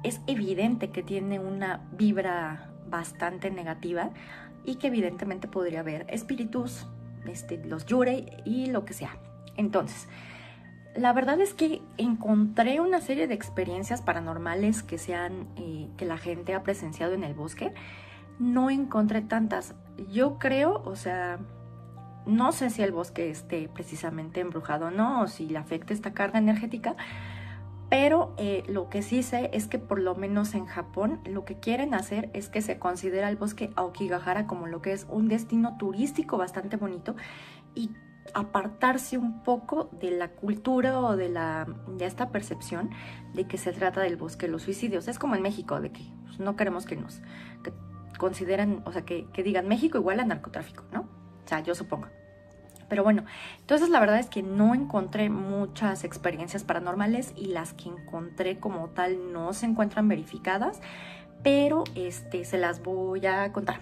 es 0.03 0.21
evidente 0.27 0.91
que 0.91 1.01
tiene 1.01 1.39
una 1.39 1.81
vibra 1.91 2.69
bastante 2.87 3.49
negativa 3.49 4.11
y 4.63 4.75
que 4.75 4.87
evidentemente 4.87 5.47
podría 5.47 5.79
haber 5.79 6.05
espíritus, 6.07 6.85
este, 7.25 7.57
los 7.65 7.87
yurei 7.87 8.27
y 8.45 8.67
lo 8.67 8.85
que 8.85 8.93
sea. 8.93 9.17
Entonces, 9.57 10.07
la 10.95 11.13
verdad 11.13 11.39
es 11.39 11.53
que 11.53 11.81
encontré 11.97 12.79
una 12.79 13.01
serie 13.01 13.27
de 13.27 13.33
experiencias 13.33 14.01
paranormales 14.01 14.83
que, 14.83 14.97
sean, 14.97 15.47
eh, 15.55 15.89
que 15.97 16.05
la 16.05 16.17
gente 16.17 16.53
ha 16.53 16.63
presenciado 16.63 17.13
en 17.13 17.23
el 17.23 17.33
bosque. 17.33 17.73
No 18.39 18.69
encontré 18.69 19.21
tantas. 19.21 19.75
Yo 20.11 20.37
creo, 20.37 20.81
o 20.83 20.95
sea, 20.95 21.39
no 22.25 22.51
sé 22.51 22.69
si 22.69 22.81
el 22.81 22.91
bosque 22.91 23.29
esté 23.29 23.69
precisamente 23.69 24.41
embrujado 24.41 24.87
o 24.87 24.91
no, 24.91 25.21
o 25.21 25.27
si 25.27 25.47
le 25.47 25.59
afecta 25.59 25.93
esta 25.93 26.13
carga 26.13 26.39
energética, 26.39 26.95
pero 27.89 28.33
eh, 28.37 28.63
lo 28.67 28.89
que 28.89 29.01
sí 29.01 29.21
sé 29.21 29.49
es 29.53 29.67
que 29.67 29.77
por 29.77 29.99
lo 29.99 30.15
menos 30.15 30.55
en 30.55 30.65
Japón 30.65 31.19
lo 31.25 31.43
que 31.45 31.59
quieren 31.59 31.93
hacer 31.93 32.29
es 32.33 32.47
que 32.47 32.61
se 32.61 32.79
considera 32.79 33.27
el 33.27 33.35
bosque 33.35 33.71
Aokigahara 33.75 34.47
como 34.47 34.67
lo 34.67 34.81
que 34.81 34.93
es 34.93 35.07
un 35.09 35.27
destino 35.27 35.75
turístico 35.77 36.37
bastante 36.37 36.77
bonito 36.77 37.15
y 37.75 37.91
apartarse 38.33 39.17
un 39.17 39.43
poco 39.43 39.89
de 39.99 40.11
la 40.11 40.29
cultura 40.29 40.99
o 40.99 41.15
de, 41.15 41.29
la, 41.29 41.67
de 41.87 42.05
esta 42.05 42.29
percepción 42.29 42.89
de 43.33 43.47
que 43.47 43.57
se 43.57 43.71
trata 43.73 44.01
del 44.01 44.17
bosque 44.17 44.45
de 44.45 44.51
los 44.51 44.63
suicidios. 44.63 45.07
Es 45.07 45.19
como 45.19 45.35
en 45.35 45.41
México, 45.41 45.79
de 45.79 45.91
que 45.91 46.03
pues, 46.25 46.39
no 46.39 46.55
queremos 46.55 46.85
que 46.85 46.95
nos 46.95 47.21
consideren, 48.17 48.83
o 48.85 48.91
sea, 48.91 49.03
que, 49.03 49.25
que 49.33 49.43
digan 49.43 49.67
México 49.67 49.97
igual 49.97 50.19
a 50.19 50.25
narcotráfico, 50.25 50.83
¿no? 50.91 51.01
O 51.01 51.47
sea, 51.47 51.61
yo 51.61 51.73
supongo. 51.73 52.07
Pero 52.91 53.03
bueno, 53.03 53.23
entonces 53.57 53.89
la 53.89 54.01
verdad 54.01 54.19
es 54.19 54.27
que 54.27 54.43
no 54.43 54.75
encontré 54.75 55.29
muchas 55.29 56.03
experiencias 56.03 56.65
paranormales 56.65 57.33
y 57.37 57.45
las 57.45 57.73
que 57.73 57.87
encontré 57.87 58.59
como 58.59 58.89
tal 58.89 59.31
no 59.31 59.53
se 59.53 59.65
encuentran 59.65 60.09
verificadas, 60.09 60.81
pero 61.41 61.85
este, 61.95 62.43
se 62.43 62.57
las 62.57 62.83
voy 62.83 63.25
a 63.25 63.51
contar. 63.53 63.79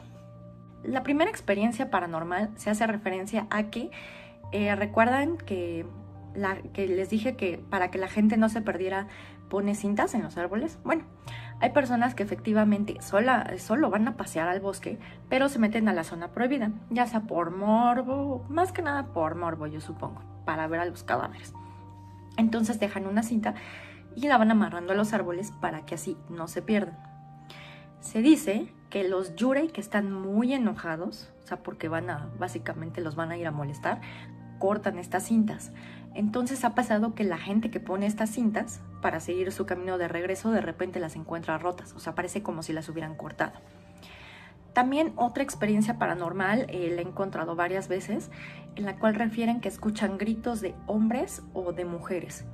La 0.84 1.02
primera 1.02 1.30
experiencia 1.30 1.90
paranormal 1.90 2.52
se 2.56 2.70
hace 2.70 2.86
referencia 2.86 3.48
a 3.50 3.64
que 3.64 3.90
eh, 4.52 4.76
¿Recuerdan 4.76 5.38
que, 5.38 5.86
les 6.76 7.10
dije 7.10 7.36
que 7.36 7.58
para 7.70 7.92
que 7.92 7.98
la 7.98 8.08
gente 8.08 8.38
no 8.38 8.50
se 8.50 8.62
perdiera 8.62 9.08
pone 9.50 9.76
cintas 9.76 10.14
en 10.14 10.24
los 10.24 10.38
árboles? 10.38 10.80
Bueno, 10.84 11.04
hay 11.60 11.72
personas 11.72 12.16
que 12.16 12.24
efectivamente 12.24 12.98
solo 13.02 13.90
van 13.90 14.08
a 14.08 14.18
pasear 14.18 14.48
al 14.48 14.60
bosque, 14.60 15.00
pero 15.28 15.50
se 15.50 15.60
meten 15.60 15.90
a 15.90 15.94
la 15.94 16.04
zona 16.04 16.30
prohibida, 16.30 16.72
ya 16.90 17.06
sea 17.08 17.22
por 17.22 17.52
morbo, 17.52 18.46
más 18.50 18.72
que 18.72 18.82
nada 18.82 19.08
por 19.08 19.36
morbo, 19.36 19.68
yo 19.68 19.82
supongo, 19.82 20.22
para 20.46 20.68
ver 20.68 20.80
a 20.80 20.86
los 20.86 21.04
cadáveres. 21.04 21.54
Entonces 22.38 22.80
dejan 22.80 23.06
una 23.06 23.24
cinta 23.24 23.56
y 24.16 24.28
la 24.28 24.38
van 24.38 24.52
amarrando 24.52 24.94
a 24.94 24.96
los 24.96 25.14
árboles 25.14 25.52
para 25.60 25.86
que 25.86 25.96
así 25.96 26.18
no 26.30 26.48
se 26.48 26.62
pierdan. 26.62 26.98
Se 28.00 28.22
dice 28.22 28.74
que 28.90 29.08
los 29.08 29.36
yurei 29.36 29.70
que 29.70 29.82
están 29.82 30.12
muy 30.12 30.54
enojados, 30.54 31.32
o 31.44 31.48
sea, 31.48 31.58
porque 31.58 31.90
van 31.90 32.10
a, 32.10 32.30
básicamente 32.40 33.02
los 33.02 33.16
van 33.16 33.32
a 33.32 33.38
ir 33.38 33.46
a 33.46 33.52
molestar, 33.52 34.02
cortan 34.60 35.00
estas 35.00 35.24
cintas. 35.24 35.72
Entonces 36.14 36.66
ha 36.66 36.76
pasado 36.76 37.16
que 37.16 37.24
la 37.24 37.38
gente 37.38 37.72
que 37.72 37.80
pone 37.80 38.06
estas 38.06 38.30
cintas 38.30 38.82
para 39.02 39.20
seguir 39.20 39.52
su 39.52 39.66
camino 39.66 39.98
de 39.98 40.08
regreso 40.08 40.52
de 40.52 40.62
repente 40.62 41.00
las 41.00 41.16
encuentra 41.16 41.58
rotas, 41.58 41.94
o 41.94 42.00
sea, 42.00 42.14
parece 42.16 42.44
como 42.44 42.62
si 42.62 42.74
las 42.74 42.90
hubieran 42.90 43.16
cortado. 43.16 43.54
También 44.74 45.14
otra 45.16 45.44
experiencia 45.44 45.98
paranormal 45.98 46.68
eh, 46.70 46.92
la 46.94 47.02
he 47.02 47.06
encontrado 47.06 47.56
varias 47.56 47.88
veces, 47.88 48.30
en 48.76 48.86
la 48.86 48.98
cual 48.98 49.16
refieren 49.16 49.62
que 49.62 49.68
escuchan 49.68 50.18
gritos 50.18 50.62
de 50.62 50.76
hombres 50.88 51.42
o 51.54 51.74
de 51.74 51.86
mujeres. 51.86 52.46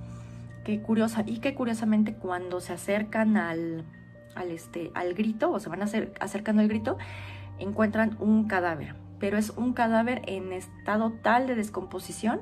Qué 0.64 0.82
curiosa, 0.82 1.24
y 1.26 1.40
que 1.40 1.54
curiosamente 1.54 2.16
cuando 2.16 2.62
se 2.62 2.74
acercan 2.74 3.38
al, 3.38 3.86
al, 4.34 4.52
este, 4.52 4.92
al 4.96 5.14
grito, 5.14 5.52
o 5.52 5.60
se 5.60 5.70
van 5.70 5.82
acercando 5.84 6.62
al 6.62 6.68
grito, 6.68 6.98
encuentran 7.60 8.16
un 8.20 8.48
cadáver 8.48 9.05
pero 9.20 9.38
es 9.38 9.52
un 9.52 9.74
cadáver 9.74 10.22
en 10.28 10.52
estado 10.52 11.12
tal 11.22 11.48
de 11.48 11.56
descomposición 11.56 12.42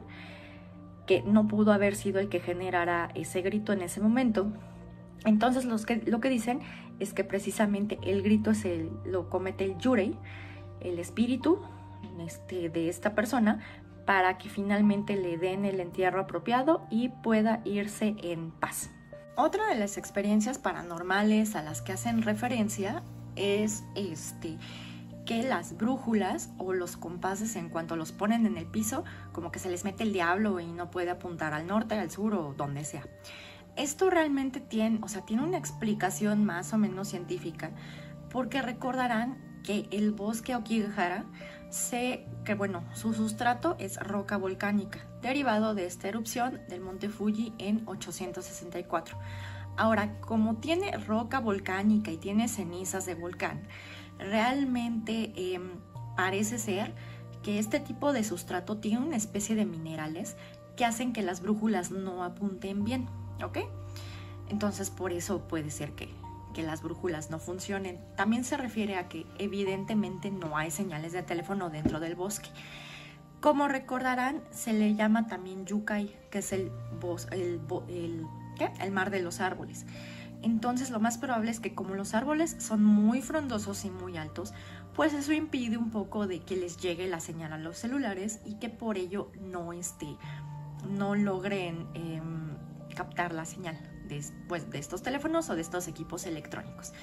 que 1.06 1.22
no 1.22 1.48
pudo 1.48 1.74
haber 1.74 1.96
sido 1.96 2.20
el 2.20 2.30
que 2.30 2.40
generara 2.40 3.10
ese 3.14 3.42
grito 3.42 3.74
en 3.74 3.82
ese 3.82 4.02
momento. 4.02 4.52
Entonces 5.26 5.66
que, 5.86 5.98
lo 6.06 6.20
que 6.20 6.30
dicen 6.30 6.62
es 7.00 7.14
que 7.14 7.24
precisamente 7.24 8.00
el 8.04 8.22
grito 8.22 8.52
es 8.52 8.66
el, 8.66 8.90
lo 9.06 9.30
comete 9.30 9.66
el 9.66 9.78
yurei, 9.78 10.18
el 10.82 11.00
espíritu 11.00 11.60
este, 12.20 12.70
de 12.70 12.90
esta 12.90 13.16
persona, 13.16 13.60
para 14.06 14.38
que 14.38 14.50
finalmente 14.50 15.16
le 15.16 15.38
den 15.38 15.66
el 15.66 15.80
entierro 15.80 16.22
apropiado 16.22 16.86
y 16.90 17.10
pueda 17.10 17.62
irse 17.64 18.16
en 18.22 18.52
paz. 18.52 18.92
Otra 19.36 19.68
de 19.68 19.76
las 19.76 19.98
experiencias 19.98 20.60
paranormales 20.60 21.56
a 21.56 21.64
las 21.64 21.82
que 21.82 21.94
hacen 21.94 22.22
referencia 22.22 23.02
es 23.36 23.84
este 23.96 24.58
que 25.26 25.44
las 25.44 25.78
brújulas 25.78 26.50
o 26.58 26.74
los 26.74 26.98
compases 26.98 27.56
en 27.56 27.70
cuanto 27.70 27.96
los 27.96 28.12
ponen 28.12 28.46
en 28.46 28.58
el 28.58 28.66
piso, 28.66 29.04
como 29.32 29.52
que 29.52 29.60
se 29.60 29.70
les 29.70 29.84
mete 29.84 30.04
el 30.04 30.14
diablo 30.14 30.60
y 30.60 30.68
no 30.68 30.92
puede 30.92 31.10
apuntar 31.10 31.54
al 31.54 31.68
norte, 31.68 31.96
al 31.96 32.12
sur 32.12 32.34
o 32.36 32.54
donde 32.54 32.84
sea. 32.84 33.08
Esto 33.76 34.10
realmente 34.10 34.60
tiene, 34.60 35.00
o 35.02 35.08
sea, 35.08 35.22
tiene 35.22 35.44
una 35.44 35.58
explicación 35.58 36.46
más 36.46 36.74
o 36.74 36.78
menos 36.78 37.08
científica, 37.08 37.72
porque 38.30 38.62
recordarán 38.62 39.38
que 39.64 39.88
el 39.92 40.12
bosque 40.12 40.56
Okigahara 40.56 41.26
se, 41.70 42.28
que 42.46 42.54
bueno, 42.54 42.84
su 42.94 43.14
sustrato 43.14 43.76
es 43.80 43.98
roca 43.98 44.38
volcánica, 44.38 45.00
derivado 45.22 45.74
de 45.74 45.88
esta 45.88 46.08
erupción 46.08 46.62
del 46.70 46.82
monte 46.82 47.10
Fuji 47.10 47.54
en 47.58 47.82
864. 47.88 49.18
Ahora, 49.76 50.20
como 50.20 50.58
tiene 50.58 50.96
roca 50.98 51.40
volcánica 51.40 52.12
y 52.12 52.18
tiene 52.18 52.48
cenizas 52.48 53.08
de 53.08 53.16
volcán, 53.16 53.64
realmente 54.20 55.34
em, 55.36 55.72
parece 56.16 56.60
ser 56.60 56.94
que 57.42 57.60
este 57.60 57.80
tipo 57.80 58.14
de 58.14 58.24
sustrato 58.24 58.78
tiene 58.78 59.06
una 59.06 59.18
especie 59.18 59.56
de 59.56 59.66
minerales 59.66 60.36
que 60.76 60.86
hacen 60.86 61.14
que 61.14 61.22
las 61.22 61.42
brújulas 61.42 61.92
no 61.92 62.24
apunten 62.24 62.84
bien, 62.84 63.08
¿ok? 63.44 63.60
Entonces 64.50 64.90
por 64.90 65.12
eso 65.12 65.48
puede 65.48 65.70
ser 65.70 65.92
que, 65.92 66.10
que 66.54 66.64
las 66.64 66.82
brújulas 66.82 67.30
no 67.30 67.40
funcionen. 67.40 68.00
También 68.16 68.44
se 68.44 68.58
refiere 68.58 68.96
a 68.98 69.08
que 69.08 69.26
evidentemente 69.38 70.32
no 70.32 70.58
hay 70.58 70.72
señales 70.72 71.12
de 71.12 71.24
teléfono 71.24 71.70
dentro 71.70 72.00
del 72.00 72.16
bosque. 72.16 72.50
Como 73.42 73.68
recordarán, 73.68 74.42
se 74.52 74.72
le 74.72 74.96
llama 74.96 75.28
también 75.28 75.66
yukai, 75.66 76.16
que 76.32 76.40
es 76.40 76.54
el, 76.54 76.72
el, 77.32 77.60
el, 77.90 78.26
el 78.80 78.92
mar 78.92 79.10
de 79.10 79.22
los 79.22 79.42
árboles. 79.42 79.86
Entonces 80.44 80.92
lo 80.92 81.00
más 81.00 81.18
probable 81.18 81.52
es 81.52 81.60
que 81.60 81.74
como 81.74 81.96
los 81.96 82.14
árboles 82.14 82.58
son 82.60 82.84
muy 82.84 83.22
frondosos 83.22 83.86
y 83.86 83.90
muy 83.90 84.18
altos, 84.18 84.54
pues 84.94 85.14
eso 85.14 85.32
impide 85.32 85.78
un 85.78 85.90
poco 85.90 86.28
de 86.28 86.42
que 86.42 86.58
les 86.58 86.78
llegue 86.78 87.08
la 87.08 87.22
señal 87.22 87.54
a 87.54 87.58
los 87.58 87.78
celulares 87.78 88.42
y 88.46 88.56
que 88.56 88.70
por 88.70 88.98
ello 88.98 89.32
no, 89.42 89.72
este, 89.74 90.18
no 90.90 91.16
logren 91.16 91.88
em, 91.94 92.58
captar 92.94 93.34
la 93.34 93.46
señal 93.46 93.80
pues, 94.48 94.70
de 94.70 94.80
estos 94.80 95.02
teléfonos 95.02 95.50
o 95.50 95.56
de 95.56 95.62
estos 95.62 95.88
equipos 95.88 96.26
electrónicos. 96.26 96.94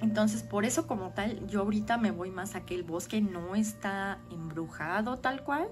Entonces, 0.00 0.42
por 0.42 0.64
eso 0.64 0.86
como 0.86 1.10
tal, 1.10 1.46
yo 1.48 1.60
ahorita 1.60 1.96
me 1.96 2.10
voy 2.10 2.30
más 2.30 2.54
a 2.54 2.64
que 2.64 2.74
el 2.74 2.84
bosque 2.84 3.20
no 3.20 3.54
está 3.54 4.18
embrujado 4.30 5.18
tal 5.18 5.42
cual, 5.42 5.68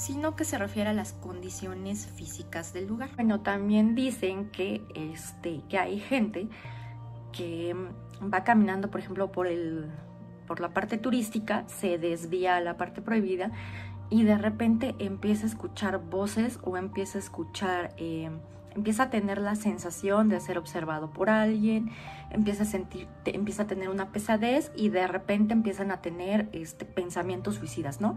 sino 0.00 0.34
que 0.34 0.46
se 0.46 0.56
refiere 0.56 0.88
a 0.88 0.92
las 0.94 1.12
condiciones 1.12 2.06
físicas 2.06 2.72
del 2.72 2.86
lugar. 2.86 3.10
Bueno, 3.16 3.40
también 3.40 3.94
dicen 3.94 4.48
que, 4.48 4.82
este, 4.94 5.60
que 5.68 5.76
hay 5.76 6.00
gente 6.00 6.48
que 7.32 7.76
va 8.22 8.42
caminando, 8.42 8.90
por 8.90 9.00
ejemplo, 9.00 9.30
por, 9.30 9.46
el, 9.46 9.90
por 10.46 10.58
la 10.60 10.70
parte 10.70 10.96
turística, 10.96 11.68
se 11.68 11.98
desvía 11.98 12.56
a 12.56 12.60
la 12.62 12.78
parte 12.78 13.02
prohibida 13.02 13.50
y 14.08 14.24
de 14.24 14.38
repente 14.38 14.94
empieza 14.98 15.44
a 15.44 15.50
escuchar 15.50 15.98
voces 15.98 16.58
o 16.62 16.78
empieza 16.78 17.18
a 17.18 17.20
escuchar, 17.20 17.92
eh, 17.98 18.30
empieza 18.74 19.02
a 19.02 19.10
tener 19.10 19.36
la 19.36 19.54
sensación 19.54 20.30
de 20.30 20.40
ser 20.40 20.56
observado 20.56 21.10
por 21.10 21.28
alguien, 21.28 21.90
empieza 22.30 22.62
a 22.62 22.66
sentir, 22.66 23.06
empieza 23.26 23.64
a 23.64 23.66
tener 23.66 23.90
una 23.90 24.12
pesadez 24.12 24.72
y 24.74 24.88
de 24.88 25.06
repente 25.06 25.52
empiezan 25.52 25.90
a 25.90 26.00
tener 26.00 26.48
este, 26.52 26.86
pensamientos 26.86 27.56
suicidas, 27.56 28.00
¿no? 28.00 28.16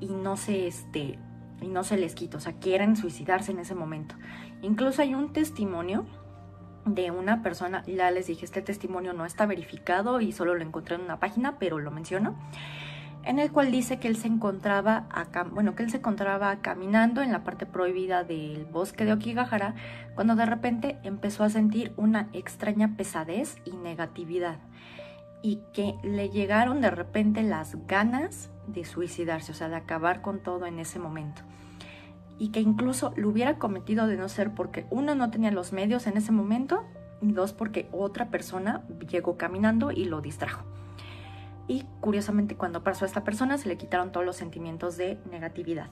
Y 0.00 0.08
no 0.08 0.36
se, 0.36 0.66
este, 0.66 1.18
y 1.60 1.68
no 1.68 1.84
se 1.84 1.96
les 1.96 2.14
quita, 2.14 2.38
o 2.38 2.40
sea, 2.40 2.54
quieren 2.54 2.96
suicidarse 2.96 3.52
en 3.52 3.58
ese 3.58 3.74
momento. 3.74 4.14
Incluso 4.62 5.02
hay 5.02 5.14
un 5.14 5.32
testimonio 5.32 6.06
de 6.86 7.10
una 7.10 7.42
persona, 7.42 7.84
ya 7.86 8.10
les 8.10 8.26
dije, 8.26 8.44
este 8.44 8.62
testimonio 8.62 9.12
no 9.12 9.26
está 9.26 9.46
verificado 9.46 10.20
y 10.20 10.32
solo 10.32 10.54
lo 10.54 10.62
encontré 10.62 10.96
en 10.96 11.02
una 11.02 11.20
página, 11.20 11.58
pero 11.58 11.78
lo 11.78 11.90
menciono 11.90 12.36
en 13.24 13.38
el 13.38 13.52
cual 13.52 13.70
dice 13.70 13.98
que 13.98 14.08
él 14.08 14.16
se 14.16 14.28
encontraba 14.28 15.06
bueno, 15.52 15.74
que 15.74 15.82
él 15.82 15.90
se 15.90 15.98
encontraba 15.98 16.56
caminando 16.60 17.22
en 17.22 17.32
la 17.32 17.44
parte 17.44 17.66
prohibida 17.66 18.24
del 18.24 18.64
bosque 18.64 19.04
de 19.04 19.12
Okigahara 19.12 19.74
cuando 20.14 20.36
de 20.36 20.46
repente 20.46 20.98
empezó 21.02 21.44
a 21.44 21.50
sentir 21.50 21.92
una 21.96 22.28
extraña 22.32 22.96
pesadez 22.96 23.56
y 23.64 23.72
negatividad 23.72 24.58
y 25.42 25.60
que 25.72 25.94
le 26.02 26.30
llegaron 26.30 26.80
de 26.80 26.90
repente 26.90 27.42
las 27.42 27.86
ganas 27.86 28.50
de 28.72 28.84
suicidarse, 28.84 29.52
o 29.52 29.54
sea, 29.54 29.68
de 29.68 29.76
acabar 29.76 30.22
con 30.22 30.40
todo 30.40 30.66
en 30.66 30.78
ese 30.78 30.98
momento. 30.98 31.42
Y 32.38 32.48
que 32.48 32.60
incluso 32.60 33.12
lo 33.16 33.28
hubiera 33.28 33.58
cometido 33.58 34.06
de 34.06 34.16
no 34.16 34.28
ser 34.28 34.54
porque 34.54 34.86
uno 34.90 35.14
no 35.14 35.30
tenía 35.30 35.50
los 35.50 35.72
medios 35.72 36.06
en 36.06 36.16
ese 36.16 36.32
momento 36.32 36.84
y 37.20 37.32
dos 37.32 37.52
porque 37.52 37.88
otra 37.92 38.28
persona 38.30 38.82
llegó 39.08 39.36
caminando 39.36 39.90
y 39.90 40.06
lo 40.06 40.20
distrajo 40.20 40.64
y 41.70 41.84
curiosamente 42.00 42.56
cuando 42.56 42.82
pasó 42.82 43.04
a 43.04 43.06
esta 43.06 43.22
persona 43.22 43.56
se 43.56 43.68
le 43.68 43.76
quitaron 43.76 44.10
todos 44.10 44.26
los 44.26 44.34
sentimientos 44.34 44.96
de 44.96 45.20
negatividad. 45.30 45.88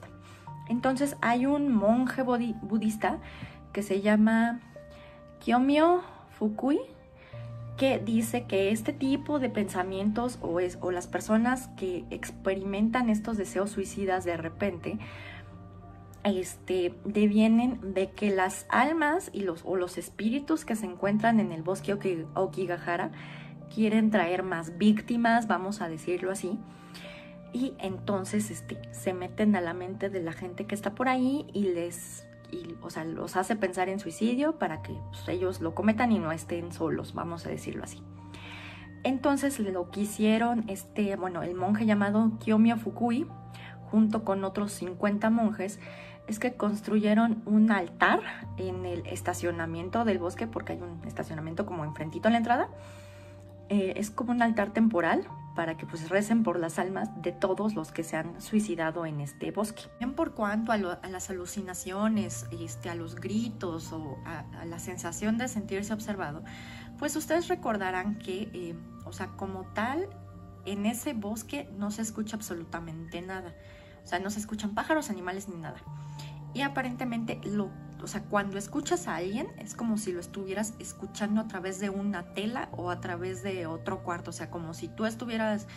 Entonces 0.67 1.15
hay 1.21 1.45
un 1.45 1.71
monje 1.73 2.21
budista 2.21 3.19
que 3.71 3.81
se 3.81 4.01
llama 4.01 4.59
Kyomyo 5.39 6.01
Fukui 6.31 6.81
que 7.79 7.97
dice 7.97 8.43
que 8.43 8.71
este 8.71 8.91
tipo 8.91 9.39
de 9.39 9.49
pensamientos 9.49 10.37
o, 10.41 10.59
es, 10.59 10.77
o 10.81 10.91
las 10.91 11.07
personas 11.07 11.69
que 11.77 12.03
experimentan 12.09 13.09
estos 13.09 13.37
deseos 13.37 13.71
suicidas 13.71 14.25
de 14.25 14.35
repente 14.35 14.99
este, 16.25 16.93
devienen 17.05 17.93
de 17.93 18.11
que 18.11 18.31
las 18.31 18.65
almas 18.67 19.29
y 19.31 19.43
los, 19.43 19.61
o 19.63 19.77
los 19.77 19.97
espíritus 19.97 20.65
que 20.65 20.75
se 20.75 20.87
encuentran 20.87 21.39
en 21.39 21.53
el 21.53 21.63
bosque 21.63 21.97
Okigahara 22.33 23.11
quieren 23.73 24.11
traer 24.11 24.43
más 24.43 24.77
víctimas, 24.77 25.47
vamos 25.47 25.79
a 25.81 25.87
decirlo 25.87 26.31
así. 26.31 26.59
Y 27.53 27.75
entonces 27.79 28.51
este, 28.51 28.77
se 28.91 29.13
meten 29.13 29.55
a 29.55 29.61
la 29.61 29.73
mente 29.73 30.09
de 30.09 30.21
la 30.21 30.33
gente 30.33 30.65
que 30.65 30.75
está 30.75 30.95
por 30.95 31.07
ahí 31.07 31.47
y 31.53 31.69
les 31.69 32.27
o 32.81 32.89
sea, 32.89 33.03
los 33.03 33.35
hace 33.35 33.55
pensar 33.55 33.89
en 33.89 33.99
suicidio 33.99 34.57
para 34.57 34.81
que 34.81 34.93
pues, 35.09 35.27
ellos 35.27 35.61
lo 35.61 35.75
cometan 35.75 36.11
y 36.11 36.19
no 36.19 36.31
estén 36.31 36.71
solos, 36.71 37.13
vamos 37.13 37.45
a 37.45 37.49
decirlo 37.49 37.83
así. 37.83 38.01
Entonces 39.03 39.59
lo 39.59 39.89
que 39.91 40.01
hicieron, 40.01 40.65
este, 40.67 41.15
bueno, 41.15 41.43
el 41.43 41.55
monje 41.55 41.85
llamado 41.85 42.31
Kiyomiya 42.39 42.77
Fukui, 42.77 43.27
junto 43.91 44.23
con 44.23 44.43
otros 44.43 44.71
50 44.73 45.29
monjes, 45.29 45.79
es 46.27 46.37
que 46.37 46.53
construyeron 46.53 47.41
un 47.45 47.71
altar 47.71 48.19
en 48.57 48.85
el 48.85 49.05
estacionamiento 49.07 50.05
del 50.05 50.19
bosque, 50.19 50.47
porque 50.47 50.73
hay 50.73 50.81
un 50.81 51.01
estacionamiento 51.07 51.65
como 51.65 51.85
enfrentito 51.85 52.27
en 52.27 52.33
la 52.33 52.37
entrada, 52.37 52.69
eh, 53.69 53.93
es 53.97 54.11
como 54.11 54.31
un 54.31 54.41
altar 54.41 54.71
temporal 54.71 55.27
para 55.59 55.75
que 55.75 55.85
pues 55.85 56.07
recen 56.07 56.43
por 56.43 56.57
las 56.57 56.79
almas 56.79 57.09
de 57.21 57.33
todos 57.33 57.75
los 57.75 57.91
que 57.91 58.05
se 58.05 58.15
han 58.15 58.39
suicidado 58.39 59.05
en 59.05 59.19
este 59.19 59.51
bosque. 59.51 59.83
Bien 59.99 60.13
por 60.13 60.33
cuanto 60.33 60.71
a, 60.71 60.77
las 60.77 61.29
alucinaciones, 61.29 62.45
este, 62.49 62.89
a 62.89 62.95
los 62.95 63.15
gritos 63.15 63.91
o 63.91 64.17
a, 64.25 64.63
la 64.63 64.79
sensación 64.79 65.37
de 65.37 65.49
sentirse 65.49 65.91
observado, 65.91 66.45
pues 66.97 67.13
ustedes 67.17 67.49
recordarán 67.49 68.19
que, 68.19 68.49
eh, 68.53 68.73
o 69.03 69.11
sea, 69.11 69.35
como 69.35 69.65
tal, 69.73 70.07
en 70.63 70.85
ese 70.85 71.11
bosque 71.11 71.69
no 71.77 71.91
se 71.91 72.03
escucha 72.03 72.37
absolutamente 72.37 73.21
nada. 73.21 73.53
O 74.05 74.07
sea, 74.07 74.19
no 74.19 74.29
se 74.29 74.39
escuchan 74.39 74.73
pájaros, 74.73 75.09
animales 75.09 75.49
ni 75.49 75.57
nada. 75.57 75.81
Y 76.53 76.61
aparentemente 76.61 77.41
lo 77.43 77.69
o 78.01 78.07
sea, 78.07 78.23
cuando 78.23 78.57
escuchas 78.57 79.07
a 79.07 79.17
alguien 79.17 79.47
es 79.57 79.75
como 79.75 79.97
si 79.97 80.11
lo 80.11 80.19
estuvieras 80.19 80.73
escuchando 80.79 81.41
a 81.41 81.47
través 81.47 81.79
de 81.79 81.89
una 81.89 82.33
tela 82.33 82.69
o 82.71 82.91
a 82.91 83.01
través 83.01 83.43
de 83.43 83.65
otro 83.67 84.03
cuarto, 84.03 84.31
o 84.31 84.33
sea, 84.33 84.49
como 84.49 84.73
si 84.73 84.87
tú 84.87 85.05
estuvieras 85.05 85.67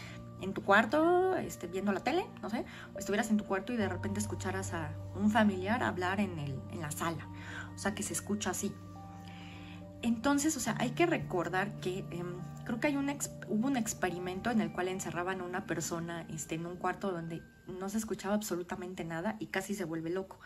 en 0.40 0.52
tu 0.52 0.62
cuarto 0.62 1.36
este, 1.36 1.68
viendo 1.68 1.92
la 1.92 2.00
tele, 2.00 2.26
no 2.42 2.50
sé, 2.50 2.64
o 2.94 2.98
estuvieras 2.98 3.30
en 3.30 3.36
tu 3.36 3.44
cuarto 3.44 3.72
y 3.72 3.76
de 3.76 3.88
repente 3.88 4.20
escucharas 4.20 4.74
a 4.74 4.92
un 5.14 5.30
familiar 5.30 5.82
hablar 5.82 6.20
en, 6.20 6.38
el, 6.38 6.60
en 6.72 6.80
la 6.80 6.90
sala, 6.90 7.28
o 7.74 7.78
sea, 7.78 7.94
que 7.94 8.02
se 8.02 8.12
escucha 8.12 8.50
así. 8.50 8.74
Entonces, 10.02 10.56
o 10.56 10.60
sea, 10.60 10.74
hay 10.78 10.90
que 10.90 11.06
recordar 11.06 11.78
que 11.78 12.00
em, 12.10 12.40
creo 12.64 12.80
que 12.80 12.88
hay 12.88 12.96
un 12.96 13.08
hubo 13.48 13.68
un 13.68 13.76
experimento 13.76 14.50
en 14.50 14.60
el 14.60 14.72
cual 14.72 14.88
encerraban 14.88 15.40
a 15.40 15.44
una 15.44 15.64
persona 15.66 16.26
este, 16.28 16.56
en 16.56 16.66
un 16.66 16.76
cuarto 16.76 17.12
donde 17.12 17.42
no 17.68 17.88
se 17.88 17.98
escuchaba 17.98 18.34
absolutamente 18.34 19.04
nada 19.04 19.36
y 19.38 19.46
casi 19.46 19.74
se 19.74 19.84
vuelve 19.84 20.10
loco. 20.10 20.40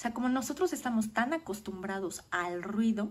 Sea, 0.00 0.14
como 0.14 0.30
nosotros 0.30 0.72
estamos 0.72 1.12
tan 1.12 1.34
acostumbrados 1.34 2.24
al 2.30 2.62
ruido, 2.62 3.10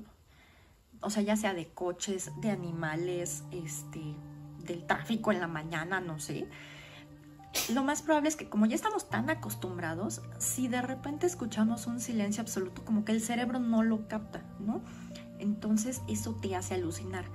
o 1.02 1.12
sea, 1.12 1.22
ya 1.22 1.36
sea 1.36 1.54
de 1.54 1.68
coches, 1.68 2.32
de 2.42 2.50
animales, 2.50 3.44
este, 3.52 4.02
del 4.64 4.88
tráfico 4.88 5.32
en 5.32 5.40
la 5.40 5.46
mañana, 5.46 6.00
no 6.00 6.18
sé, 6.18 6.48
lo 7.72 7.84
más 7.84 8.02
probable 8.02 8.30
es 8.30 8.36
que 8.36 8.50
como 8.50 8.66
ya 8.66 8.74
estamos 8.74 9.08
tan 9.08 9.30
acostumbrados, 9.30 10.24
si 10.40 10.68
de 10.68 10.82
repente 10.82 11.28
escuchamos 11.28 11.86
un 11.86 12.00
silencio 12.00 12.42
absoluto, 12.42 12.84
como 12.84 13.06
que 13.06 13.12
el 13.12 13.22
cerebro 13.22 13.60
no 13.60 13.84
lo 13.84 14.08
capta, 14.08 14.42
¿no? 14.60 14.82
Entonces 15.38 16.02
eso 16.08 16.34
te 16.42 16.56
hace 16.56 16.74
alucinar. 16.74 17.26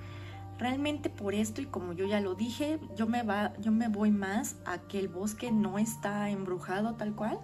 Realmente 0.58 1.10
por 1.10 1.32
esto 1.32 1.60
y 1.60 1.66
como 1.66 1.92
yo 1.92 2.06
ya 2.06 2.18
lo 2.18 2.34
dije, 2.34 2.80
yo 2.96 3.06
me, 3.06 3.22
va, 3.22 3.56
yo 3.60 3.70
me 3.70 3.86
voy 3.86 4.10
más 4.10 4.56
a 4.64 4.78
que 4.78 4.98
el 4.98 5.06
bosque 5.06 5.52
no 5.52 5.78
está 5.78 6.28
embrujado 6.30 6.94
tal 6.94 7.14
cual, 7.14 7.38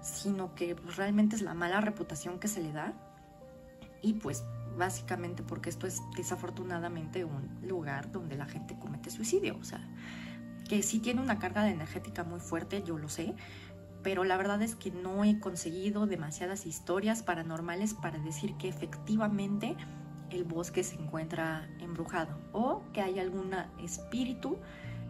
sino 0.00 0.54
que 0.54 0.74
pues, 0.74 0.96
realmente 0.96 1.36
es 1.36 1.42
la 1.42 1.54
mala 1.54 1.80
reputación 1.80 2.38
que 2.38 2.48
se 2.48 2.62
le 2.62 2.72
da 2.72 2.92
y 4.02 4.14
pues 4.14 4.44
básicamente 4.76 5.42
porque 5.42 5.70
esto 5.70 5.86
es 5.86 6.00
desafortunadamente 6.16 7.24
un 7.24 7.58
lugar 7.62 8.12
donde 8.12 8.36
la 8.36 8.46
gente 8.46 8.78
comete 8.78 9.10
suicidio, 9.10 9.56
o 9.60 9.64
sea, 9.64 9.80
que 10.68 10.82
sí 10.82 11.00
tiene 11.00 11.20
una 11.20 11.38
carga 11.38 11.64
de 11.64 11.70
energética 11.70 12.22
muy 12.24 12.40
fuerte, 12.40 12.82
yo 12.82 12.98
lo 12.98 13.08
sé, 13.08 13.34
pero 14.02 14.22
la 14.22 14.36
verdad 14.36 14.62
es 14.62 14.76
que 14.76 14.90
no 14.90 15.24
he 15.24 15.40
conseguido 15.40 16.06
demasiadas 16.06 16.66
historias 16.66 17.22
paranormales 17.22 17.94
para 17.94 18.18
decir 18.18 18.56
que 18.56 18.68
efectivamente 18.68 19.76
el 20.30 20.44
bosque 20.44 20.84
se 20.84 20.94
encuentra 20.94 21.68
embrujado 21.80 22.38
o 22.52 22.82
que 22.92 23.00
hay 23.00 23.18
algún 23.18 23.54
espíritu 23.82 24.58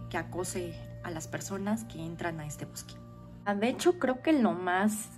que 0.09 0.17
acose 0.17 0.75
a 1.03 1.11
las 1.11 1.29
personas 1.29 1.85
que 1.85 2.01
entran 2.05 2.41
a 2.41 2.47
este 2.47 2.65
bosque. 2.65 2.95
De 3.55 3.69
hecho, 3.69 3.99
creo 3.99 4.23
que 4.23 4.33
lo 4.33 4.53
más 4.53 5.11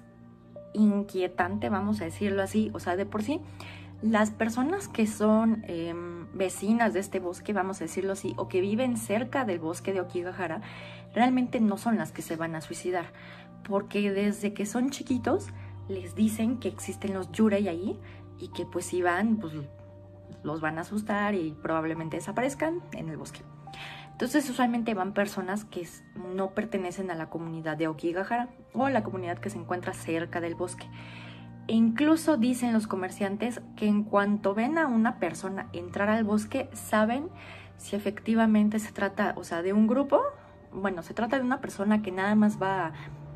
inquietante, 0.72 1.68
vamos 1.68 2.00
a 2.00 2.04
decirlo 2.04 2.42
así, 2.42 2.70
o 2.74 2.80
sea, 2.80 2.96
de 2.96 3.06
por 3.06 3.22
sí, 3.22 3.40
las 4.02 4.30
personas 4.30 4.88
que 4.88 5.06
son 5.06 5.64
em, 5.66 6.26
vecinas 6.32 6.94
de 6.94 7.00
este 7.00 7.20
bosque, 7.20 7.52
vamos 7.52 7.80
a 7.80 7.84
decirlo 7.84 8.12
así, 8.12 8.34
o 8.36 8.48
que 8.48 8.60
viven 8.60 8.96
cerca 8.96 9.44
del 9.44 9.58
bosque 9.58 9.92
de 9.92 10.00
Okigahara, 10.00 10.62
realmente 11.14 11.60
no 11.60 11.76
son 11.76 11.96
las 11.96 12.12
que 12.12 12.22
se 12.22 12.36
van 12.36 12.54
a 12.54 12.60
suicidar, 12.60 13.12
porque 13.68 14.10
desde 14.10 14.54
que 14.54 14.64
son 14.64 14.90
chiquitos 14.90 15.48
les 15.88 16.14
dicen 16.14 16.58
que 16.58 16.68
existen 16.68 17.14
los 17.14 17.30
yurei 17.32 17.68
ahí 17.68 17.98
y 18.38 18.48
que 18.48 18.64
pues 18.64 18.86
si 18.86 19.02
van, 19.02 19.36
pues 19.36 19.52
los 20.42 20.60
van 20.60 20.78
a 20.78 20.82
asustar 20.82 21.34
y 21.34 21.52
probablemente 21.62 22.16
desaparezcan 22.16 22.80
en 22.92 23.08
el 23.08 23.16
bosque. 23.16 23.40
Entonces 24.20 24.50
usualmente 24.50 24.92
van 24.92 25.14
personas 25.14 25.64
que 25.64 25.88
no 26.34 26.50
pertenecen 26.50 27.10
a 27.10 27.14
la 27.14 27.30
comunidad 27.30 27.78
de 27.78 27.88
Okigahara 27.88 28.50
o 28.74 28.84
a 28.84 28.90
la 28.90 29.02
comunidad 29.02 29.38
que 29.38 29.48
se 29.48 29.56
encuentra 29.56 29.94
cerca 29.94 30.42
del 30.42 30.54
bosque. 30.54 30.86
E 31.68 31.72
incluso 31.72 32.36
dicen 32.36 32.74
los 32.74 32.86
comerciantes 32.86 33.62
que 33.76 33.86
en 33.86 34.04
cuanto 34.04 34.52
ven 34.52 34.76
a 34.76 34.88
una 34.88 35.18
persona 35.20 35.70
entrar 35.72 36.10
al 36.10 36.24
bosque, 36.24 36.68
saben 36.74 37.30
si 37.78 37.96
efectivamente 37.96 38.78
se 38.78 38.92
trata, 38.92 39.32
o 39.38 39.42
sea, 39.42 39.62
de 39.62 39.72
un 39.72 39.86
grupo, 39.86 40.20
bueno, 40.70 41.02
se 41.02 41.14
trata 41.14 41.38
de 41.38 41.42
una 41.42 41.62
persona 41.62 42.02
que 42.02 42.12
nada 42.12 42.34
más 42.34 42.60
va 42.60 42.88
a 42.88 42.92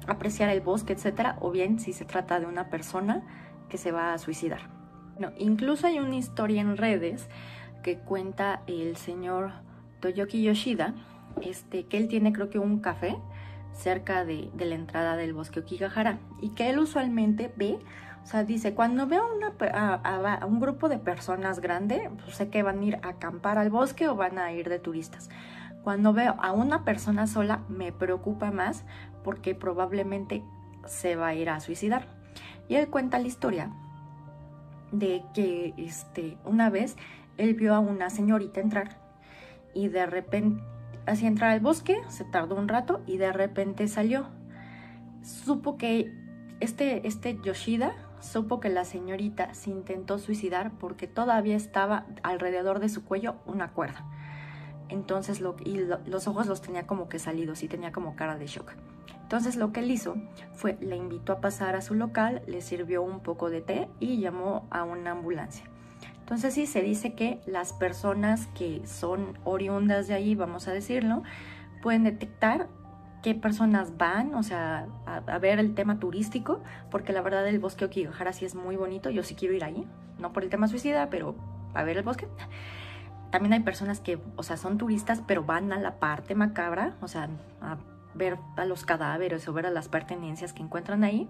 apreciar 0.07 0.51
el 0.51 0.61
bosque, 0.61 0.93
etcétera, 0.93 1.39
o 1.41 1.51
bien 1.51 1.81
si 1.81 1.95
se 1.95 2.05
trata 2.05 2.41
de 2.41 2.45
una 2.45 2.69
persona 2.69 3.23
que 3.71 3.79
se 3.79 3.91
va 3.91 4.13
a 4.13 4.19
suicidar. 4.19 4.69
No, 5.19 5.33
incluso 5.39 5.87
hay 5.87 5.99
una 5.99 6.17
historia 6.17 6.61
en 6.61 6.77
redes 6.77 7.31
que 7.83 7.97
cuenta 7.97 8.61
el 8.67 8.99
señor 8.99 9.64
Toyoki 10.05 10.43
Yoshida, 10.43 10.93
este, 11.41 11.87
que 11.87 11.97
él 11.97 12.09
tiene 12.09 12.35
creo 12.35 12.51
que 12.51 12.59
un 12.59 12.81
café 12.81 13.17
cerca 13.73 14.27
de, 14.27 14.51
la 14.55 14.75
entrada 14.75 15.17
del 15.17 15.33
bosque 15.33 15.61
Okigahara 15.61 16.19
y 16.43 16.51
que 16.51 16.69
él 16.69 16.79
usualmente 16.79 17.51
ve, 17.57 17.79
o 18.23 18.27
sea, 18.27 18.45
dice, 18.45 18.75
cuando 18.75 19.07
veo 19.07 19.25
a, 19.73 20.45
un 20.47 20.61
grupo 20.61 20.91
de 20.91 20.99
personas 20.99 21.61
grande, 21.61 22.11
pues 22.23 22.37
sé 22.37 22.51
que 22.51 22.63
van 22.63 22.81
a 22.81 22.85
ir 22.85 22.97
a 22.97 23.09
acampar 23.09 23.57
al 23.57 23.71
bosque 23.71 24.07
o 24.07 24.15
van 24.15 24.39
a 24.39 24.53
ir 24.53 24.69
de 24.69 24.79
turistas. 24.79 25.31
Cuando 25.83 26.13
veo 26.13 26.37
a 26.39 26.53
una 26.53 26.85
persona 26.85 27.27
sola 27.27 27.63
me 27.71 27.91
preocupa 27.91 28.51
más 28.51 28.85
porque 29.23 29.55
probablemente 29.55 30.45
se 30.85 31.17
va 31.17 31.29
a 31.29 31.35
ir 31.35 31.49
a 31.49 31.61
suicidar. 31.61 32.09
Y 32.69 32.75
él 32.75 32.89
cuenta 32.89 33.19
la 33.19 33.27
historia 33.27 33.71
de 34.93 35.25
que 35.33 35.73
este, 35.79 36.37
una 36.45 36.69
vez 36.69 36.95
él 37.39 37.55
vio 37.55 37.75
a 37.75 37.79
una 37.79 38.11
señorita 38.11 38.61
entrar 38.61 39.04
y 39.75 39.89
de 39.89 40.07
repente, 40.07 40.63
así 41.07 41.27
entrar 41.27 41.51
al 41.51 41.61
bosque, 41.61 41.97
se 42.09 42.25
tardó 42.25 42.57
un 42.57 42.69
rato 42.69 43.03
y 43.07 43.17
de 43.17 43.33
repente 43.33 43.89
salió. 43.89 44.27
Supo 45.23 45.77
que 45.77 46.13
este, 46.61 47.07
este 47.07 47.39
Yoshida 47.43 47.95
supo 48.21 48.61
que 48.61 48.71
la 48.71 48.85
señorita 48.85 49.53
se 49.55 49.71
intentó 49.71 50.19
suicidar 50.19 50.73
porque 50.79 51.07
todavía 51.07 51.57
estaba 51.57 52.07
alrededor 52.23 52.79
de 52.79 52.89
su 52.89 53.05
cuello 53.05 53.37
una 53.47 53.73
cuerda. 53.73 54.05
Entonces, 54.89 55.41
lo, 55.41 55.57
los 56.07 56.29
ojos 56.29 56.47
los 56.47 56.63
tenía 56.63 56.87
como 56.87 57.09
que 57.09 57.19
salidos 57.19 57.63
y 57.63 57.69
tenía 57.69 57.93
como 57.93 58.17
cara 58.17 58.37
de 58.37 58.47
shock. 58.47 58.73
Entonces 59.25 59.57
lo 59.57 59.73
que 59.73 59.81
él 59.81 59.91
hizo 59.91 60.17
fue, 60.53 60.77
le 60.81 60.97
invitó 60.97 61.33
a 61.33 61.41
pasar 61.41 61.77
a 61.77 61.81
su 61.81 61.95
local, 61.95 62.43
le 62.47 62.61
sirvió 62.61 63.03
un 63.03 63.21
poco 63.21 63.49
de 63.49 63.63
té 63.63 63.89
y 63.99 64.21
llamó 64.21 64.69
a 64.71 64.85
una 64.85 65.13
ambulancia. 65.13 65.65
Entonces 66.25 66.55
sí, 66.55 66.65
se 66.65 66.81
dice 66.81 67.13
que 67.13 67.39
las 67.45 67.75
personas 67.75 68.47
que 68.55 68.81
son 68.87 69.39
oriundas 69.45 70.09
de 70.09 70.15
ahí, 70.15 70.35
vamos 70.35 70.69
a 70.69 70.73
decirlo, 70.73 71.23
pueden 71.83 72.03
detectar 72.03 72.67
qué 73.23 73.35
personas 73.35 73.99
van, 73.99 74.35
o 74.35 74.43
sea, 74.43 74.87
a, 75.05 75.39
ver 75.39 75.59
el 75.59 75.75
tema 75.75 75.99
turístico, 75.99 76.63
porque 76.91 77.13
la 77.13 77.21
verdad 77.21 77.47
el 77.47 77.59
bosque 77.59 77.85
Okigahara 77.85 78.33
sí 78.33 78.47
es 78.47 78.55
muy 78.55 78.77
bonito, 78.77 79.11
yo 79.11 79.23
sí 79.23 79.35
quiero 79.35 79.53
ir 79.53 79.65
ahí, 79.65 79.87
no 80.19 80.33
por 80.33 80.45
el 80.45 80.49
tema 80.49 80.67
suicida, 80.67 81.11
pero 81.11 81.35
a 81.75 81.83
ver 81.85 81.99
el 81.99 82.05
bosque. 82.05 82.27
También 83.31 83.53
hay 83.53 83.61
personas 83.61 84.01
que, 84.01 84.19
o 84.37 84.43
sea, 84.43 84.57
son 84.57 84.79
turistas, 84.79 85.23
pero 85.27 85.45
van 85.45 85.75
a 85.75 85.79
la 85.79 85.99
parte 85.99 86.35
macabra, 86.35 86.97
o 87.03 87.09
sea, 87.09 87.29
a 87.61 87.77
ver 88.15 88.39
a 88.57 88.65
los 88.65 88.87
cadáveres 88.87 89.47
o 89.47 89.53
ver 89.53 89.67
a 89.67 89.71
las 89.71 89.91
pertenencias 89.91 90.55
que 90.55 90.63
encuentran 90.63 91.05
ahí. 91.05 91.29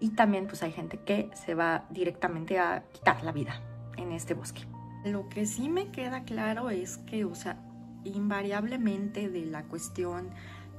Y 0.00 0.10
también 0.10 0.46
pues 0.46 0.62
hay 0.62 0.72
gente 0.72 0.96
que 0.96 1.28
se 1.34 1.54
va 1.54 1.84
directamente 1.90 2.58
a 2.58 2.84
quitar 2.94 3.22
la 3.22 3.32
vida 3.32 3.60
en 3.96 4.12
este 4.12 4.34
bosque. 4.34 4.62
Lo 5.04 5.28
que 5.28 5.46
sí 5.46 5.68
me 5.68 5.90
queda 5.90 6.24
claro 6.24 6.70
es 6.70 6.98
que, 6.98 7.24
o 7.24 7.34
sea, 7.34 7.58
invariablemente 8.04 9.28
de 9.28 9.46
la 9.46 9.64
cuestión 9.64 10.30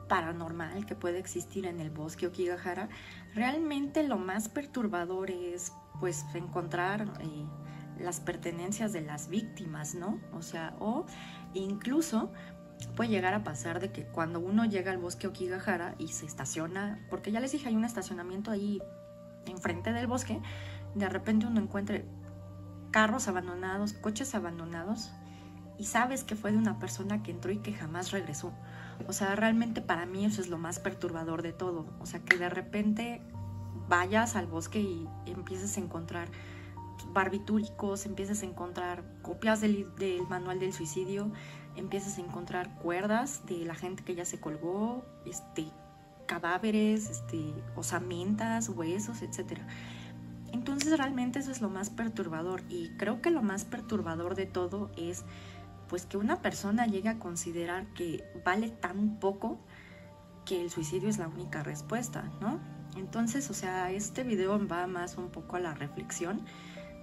paranormal 0.07 0.85
que 0.85 0.95
puede 0.95 1.19
existir 1.19 1.65
en 1.65 1.79
el 1.79 1.89
bosque 1.89 2.27
Okigahara, 2.27 2.89
realmente 3.33 4.03
lo 4.03 4.17
más 4.17 4.49
perturbador 4.49 5.31
es 5.31 5.73
pues 5.99 6.25
encontrar 6.33 7.11
eh, 7.19 7.45
las 7.99 8.19
pertenencias 8.19 8.93
de 8.93 9.01
las 9.01 9.27
víctimas, 9.27 9.95
¿no? 9.95 10.19
O 10.33 10.41
sea, 10.41 10.75
o 10.79 11.05
incluso 11.53 12.31
puede 12.95 13.09
llegar 13.09 13.33
a 13.33 13.43
pasar 13.43 13.79
de 13.79 13.91
que 13.91 14.05
cuando 14.05 14.39
uno 14.39 14.65
llega 14.65 14.91
al 14.91 14.97
bosque 14.97 15.27
Okigahara 15.27 15.95
y 15.97 16.09
se 16.09 16.25
estaciona, 16.25 17.05
porque 17.09 17.31
ya 17.31 17.39
les 17.39 17.51
dije, 17.51 17.67
hay 17.67 17.75
un 17.75 17.85
estacionamiento 17.85 18.51
ahí 18.51 18.81
enfrente 19.45 19.93
del 19.93 20.07
bosque, 20.07 20.39
de 20.95 21.09
repente 21.09 21.47
uno 21.47 21.59
encuentre 21.59 22.05
carros 22.91 23.27
abandonados, 23.27 23.93
coches 23.93 24.35
abandonados, 24.35 25.11
y 25.77 25.85
sabes 25.85 26.23
que 26.23 26.35
fue 26.35 26.51
de 26.51 26.57
una 26.57 26.79
persona 26.79 27.21
que 27.21 27.31
entró 27.31 27.51
y 27.51 27.57
que 27.57 27.73
jamás 27.73 28.11
regresó. 28.11 28.51
O 29.07 29.13
sea, 29.13 29.35
realmente 29.35 29.81
para 29.81 30.05
mí 30.05 30.25
eso 30.25 30.41
es 30.41 30.49
lo 30.49 30.57
más 30.57 30.79
perturbador 30.79 31.43
de 31.43 31.53
todo. 31.53 31.85
O 31.99 32.05
sea, 32.05 32.19
que 32.19 32.37
de 32.37 32.49
repente 32.49 33.21
vayas 33.87 34.35
al 34.35 34.47
bosque 34.47 34.79
y 34.79 35.07
empieces 35.27 35.77
a 35.77 35.81
encontrar 35.81 36.29
barbitúricos, 37.13 38.05
empieces 38.05 38.41
a 38.41 38.45
encontrar 38.45 39.03
copias 39.21 39.61
del, 39.61 39.87
manual 40.29 40.59
del 40.59 40.73
suicidio, 40.73 41.31
empiezas 41.75 42.17
a 42.17 42.21
encontrar 42.21 42.75
cuerdas 42.79 43.45
de 43.45 43.65
la 43.65 43.75
gente 43.75 44.03
que 44.03 44.15
ya 44.15 44.25
se 44.25 44.39
colgó, 44.39 45.05
este, 45.25 45.67
cadáveres, 46.25 47.09
este, 47.09 47.53
osamentas, 47.75 48.69
huesos, 48.69 49.21
etc. 49.21 49.59
Entonces 50.77 50.99
realmente 50.99 51.39
eso 51.39 51.49
es 51.49 51.59
lo 51.59 51.69
más 51.69 51.89
perturbador 51.89 52.61
y 52.69 52.89
creo 52.99 53.19
que 53.19 53.31
lo 53.31 53.41
más 53.41 53.65
perturbador 53.65 54.35
de 54.35 54.45
todo 54.45 54.91
es 54.95 55.23
pues 55.89 56.05
que 56.05 56.17
una 56.17 56.43
persona 56.43 56.85
llegue 56.85 57.09
a 57.09 57.17
considerar 57.17 57.87
que 57.95 58.23
vale 58.45 58.69
tan 58.69 59.19
poco 59.19 59.57
que 60.45 60.61
el 60.61 60.69
suicidio 60.69 61.09
es 61.09 61.17
la 61.17 61.29
única 61.29 61.63
respuesta, 61.63 62.31
¿no? 62.41 62.59
Entonces, 62.95 63.49
o 63.49 63.55
sea, 63.55 63.89
este 63.89 64.21
video 64.21 64.67
va 64.67 64.85
más 64.85 65.17
un 65.17 65.29
poco 65.31 65.55
a 65.55 65.59
la 65.59 65.73
reflexión 65.73 66.45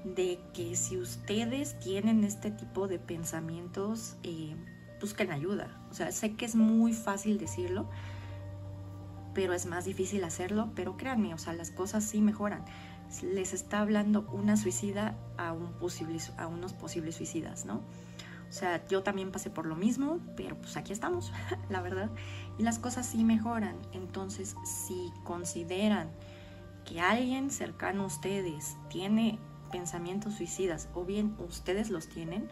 de 0.05 0.39
que 0.53 0.77
si 0.77 0.97
ustedes 0.97 1.77
tienen 1.81 2.23
este 2.23 2.53
tipo 2.53 2.87
de 2.87 3.01
pensamientos, 3.01 4.19
eh, 4.23 4.55
busquen 5.01 5.33
ayuda. 5.33 5.85
O 5.91 5.95
sea, 5.95 6.13
sé 6.13 6.37
que 6.37 6.45
es 6.45 6.55
muy 6.55 6.93
fácil 6.93 7.39
decirlo, 7.39 7.91
pero 9.35 9.53
es 9.53 9.67
más 9.67 9.85
difícil 9.85 10.23
hacerlo, 10.23 10.71
pero 10.77 10.97
créanme, 10.97 11.35
o 11.35 11.39
sea, 11.39 11.55
las 11.55 11.73
cosas 11.73 12.05
sí 12.05 12.21
mejoran. 12.21 12.65
Les 13.23 13.53
está 13.53 13.81
hablando 13.81 14.29
una 14.33 14.57
suicida 14.57 15.17
a, 15.37 15.53
unos 15.53 16.73
posibles 16.73 17.15
suicidas, 17.15 17.65
¿no? 17.65 17.83
O 18.49 18.53
sea, 18.57 18.87
yo 18.87 19.03
también 19.03 19.33
pasé 19.33 19.51
por 19.51 19.67
lo 19.67 19.75
mismo, 19.75 20.21
pero 20.37 20.57
pues 20.57 20.77
aquí 20.77 20.93
estamos, 20.93 21.33
la 21.71 21.81
verdad. 21.81 22.11
Y 22.59 22.63
las 22.63 22.79
cosas 22.79 23.07
sí 23.07 23.25
mejoran. 23.25 23.77
Entonces, 23.93 24.55
si 24.65 25.13
consideran 25.25 26.09
que 26.85 27.01
alguien 27.01 27.51
cercano 27.51 28.05
a 28.05 28.07
ustedes 28.07 28.77
tiene 28.91 29.39
pensamientos 29.73 30.35
suicidas 30.35 30.89
o 30.95 31.05
bien 31.05 31.35
ustedes 31.39 31.91
los 31.91 32.09
tienen, 32.09 32.49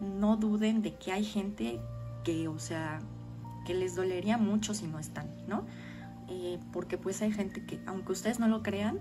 no 0.00 0.36
duden 0.36 0.82
de 0.82 0.94
que 0.94 1.12
hay 1.12 1.24
gente 1.24 1.80
que, 2.22 2.48
o 2.48 2.58
sea, 2.58 3.00
que 3.66 3.74
les 3.74 3.94
dolería 3.94 4.38
mucho 4.38 4.74
si 4.74 4.86
no 4.86 4.98
están, 4.98 5.28
¿no? 5.48 5.64
Eh, 6.28 6.58
porque 6.72 6.98
pues 6.98 7.20
hay 7.22 7.32
gente 7.32 7.64
que, 7.66 7.80
aunque 7.86 8.12
ustedes 8.12 8.38
no 8.38 8.48
lo 8.48 8.62
crean, 8.62 9.00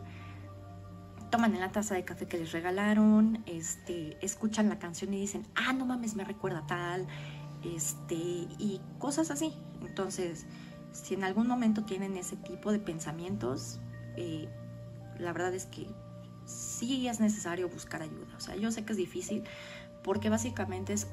toman 1.31 1.55
en 1.55 1.61
la 1.61 1.71
taza 1.71 1.95
de 1.95 2.03
café 2.03 2.27
que 2.27 2.37
les 2.37 2.51
regalaron, 2.51 3.41
este, 3.47 4.17
escuchan 4.23 4.69
la 4.69 4.77
canción 4.77 5.13
y 5.13 5.19
dicen, 5.21 5.47
ah, 5.55 5.73
no 5.73 5.85
mames, 5.85 6.15
me 6.15 6.23
recuerda 6.23 6.67
tal, 6.67 7.07
este, 7.63 8.15
y 8.15 8.79
cosas 8.99 9.31
así. 9.31 9.53
Entonces, 9.81 10.45
si 10.91 11.15
en 11.15 11.23
algún 11.23 11.47
momento 11.47 11.83
tienen 11.85 12.17
ese 12.17 12.35
tipo 12.35 12.71
de 12.71 12.79
pensamientos, 12.79 13.79
eh, 14.17 14.47
la 15.17 15.33
verdad 15.33 15.53
es 15.53 15.65
que 15.65 15.87
sí 16.45 17.07
es 17.07 17.19
necesario 17.19 17.69
buscar 17.69 18.01
ayuda. 18.01 18.35
O 18.37 18.39
sea, 18.39 18.55
yo 18.55 18.71
sé 18.71 18.83
que 18.83 18.93
es 18.93 18.97
difícil 18.97 19.43
porque 20.03 20.29
básicamente 20.29 20.93
es, 20.93 21.07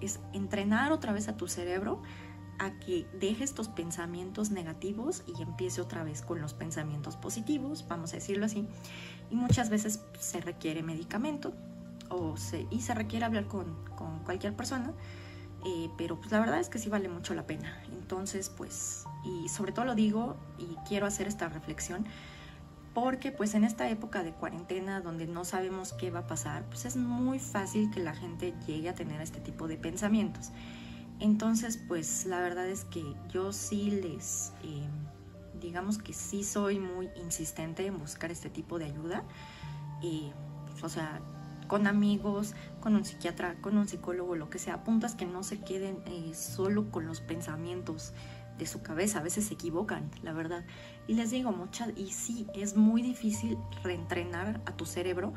es 0.00 0.20
entrenar 0.32 0.92
otra 0.92 1.12
vez 1.12 1.28
a 1.28 1.36
tu 1.36 1.48
cerebro 1.48 2.02
a 2.58 2.78
que 2.78 3.06
deje 3.12 3.44
estos 3.44 3.68
pensamientos 3.68 4.50
negativos 4.50 5.22
y 5.26 5.42
empiece 5.42 5.80
otra 5.80 6.04
vez 6.04 6.22
con 6.22 6.40
los 6.40 6.54
pensamientos 6.54 7.16
positivos, 7.16 7.84
vamos 7.88 8.12
a 8.12 8.16
decirlo 8.16 8.46
así. 8.46 8.66
Y 9.30 9.36
muchas 9.36 9.70
veces 9.70 10.00
se 10.18 10.40
requiere 10.40 10.82
medicamento 10.82 11.52
o 12.08 12.36
se, 12.36 12.66
y 12.70 12.80
se 12.80 12.94
requiere 12.94 13.24
hablar 13.24 13.46
con, 13.46 13.76
con 13.94 14.20
cualquier 14.20 14.54
persona, 14.54 14.92
eh, 15.64 15.90
pero 15.96 16.16
pues 16.16 16.30
la 16.32 16.40
verdad 16.40 16.58
es 16.60 16.68
que 16.68 16.78
sí 16.78 16.88
vale 16.88 17.08
mucho 17.08 17.34
la 17.34 17.46
pena. 17.46 17.82
Entonces, 17.92 18.48
pues, 18.48 19.04
y 19.24 19.48
sobre 19.48 19.72
todo 19.72 19.84
lo 19.84 19.94
digo 19.94 20.36
y 20.58 20.76
quiero 20.88 21.06
hacer 21.06 21.26
esta 21.28 21.48
reflexión 21.48 22.06
porque 22.94 23.30
pues 23.30 23.54
en 23.54 23.62
esta 23.62 23.88
época 23.88 24.24
de 24.24 24.32
cuarentena 24.32 25.00
donde 25.00 25.28
no 25.28 25.44
sabemos 25.44 25.92
qué 25.92 26.10
va 26.10 26.20
a 26.20 26.26
pasar, 26.26 26.64
pues 26.64 26.84
es 26.84 26.96
muy 26.96 27.38
fácil 27.38 27.90
que 27.92 28.00
la 28.00 28.12
gente 28.12 28.54
llegue 28.66 28.88
a 28.88 28.94
tener 28.94 29.20
este 29.20 29.38
tipo 29.38 29.68
de 29.68 29.76
pensamientos. 29.76 30.50
Entonces, 31.20 31.78
pues 31.88 32.26
la 32.26 32.40
verdad 32.40 32.68
es 32.68 32.84
que 32.84 33.02
yo 33.28 33.52
sí 33.52 33.90
les, 33.90 34.52
eh, 34.62 34.86
digamos 35.60 35.98
que 35.98 36.12
sí 36.12 36.44
soy 36.44 36.78
muy 36.78 37.08
insistente 37.16 37.86
en 37.86 37.98
buscar 37.98 38.30
este 38.30 38.50
tipo 38.50 38.78
de 38.78 38.86
ayuda. 38.86 39.24
Y, 40.00 40.30
o 40.82 40.88
sea, 40.88 41.20
con 41.66 41.86
amigos, 41.86 42.54
con 42.80 42.94
un 42.94 43.04
psiquiatra, 43.04 43.56
con 43.60 43.76
un 43.76 43.88
psicólogo, 43.88 44.36
lo 44.36 44.48
que 44.48 44.58
sea, 44.58 44.74
apuntas 44.74 45.14
que 45.16 45.26
no 45.26 45.42
se 45.42 45.60
queden 45.60 45.98
eh, 46.06 46.32
solo 46.34 46.90
con 46.90 47.06
los 47.06 47.20
pensamientos 47.20 48.12
de 48.58 48.66
su 48.66 48.82
cabeza, 48.82 49.20
a 49.20 49.22
veces 49.22 49.46
se 49.46 49.54
equivocan, 49.54 50.10
la 50.22 50.32
verdad. 50.32 50.64
Y 51.06 51.14
les 51.14 51.30
digo, 51.30 51.52
muchas, 51.52 51.90
y 51.96 52.10
sí, 52.10 52.46
es 52.54 52.76
muy 52.76 53.02
difícil 53.02 53.56
reentrenar 53.82 54.60
a 54.66 54.72
tu 54.72 54.84
cerebro 54.84 55.32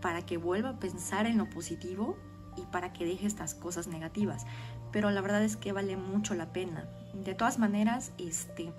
para 0.00 0.24
que 0.24 0.36
vuelva 0.36 0.70
a 0.70 0.78
pensar 0.78 1.26
en 1.26 1.38
lo 1.38 1.48
positivo 1.48 2.16
y 2.56 2.62
para 2.66 2.92
que 2.92 3.04
deje 3.04 3.26
estas 3.26 3.54
cosas 3.54 3.86
negativas 3.86 4.46
pero 4.92 5.10
la 5.10 5.20
verdad 5.20 5.42
es 5.42 5.56
que 5.56 5.72
vale 5.72 5.96
mucho 5.96 6.34
la 6.34 6.52
pena. 6.52 6.84
De 7.14 7.34
todas 7.34 7.58
maneras, 7.58 8.12
este, 8.18 8.72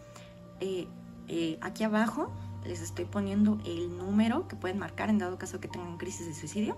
eh, 0.60 0.88
eh, 1.28 1.58
aquí 1.62 1.84
abajo 1.84 2.32
les 2.66 2.82
estoy 2.82 3.06
poniendo 3.06 3.60
el 3.66 3.98
número 3.98 4.48
que 4.48 4.56
pueden 4.56 4.80
marcar 4.80 5.10
en 5.10 5.18
dado 5.18 5.38
caso 5.38 5.60
que 5.60 5.68
tengan 5.68 5.98
crisis 5.98 6.28
de 6.28 6.34
suicidio. 6.34 6.78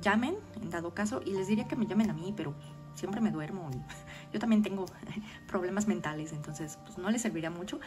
Llamen 0.00 0.36
en 0.60 0.70
dado 0.70 0.94
caso 0.94 1.22
y 1.24 1.32
les 1.32 1.48
diría 1.48 1.66
que 1.66 1.76
me 1.76 1.86
llamen 1.86 2.10
a 2.10 2.12
mí, 2.12 2.32
pero 2.36 2.54
siempre 2.94 3.20
me 3.20 3.30
duermo. 3.30 3.70
yo 4.32 4.38
también 4.38 4.62
tengo 4.62 4.86
problemas 5.48 5.86
mentales, 5.86 6.32
entonces 6.32 6.78
pues 6.84 6.98
no 6.98 7.10
les 7.10 7.22
serviría 7.22 7.50
mucho. 7.50 7.80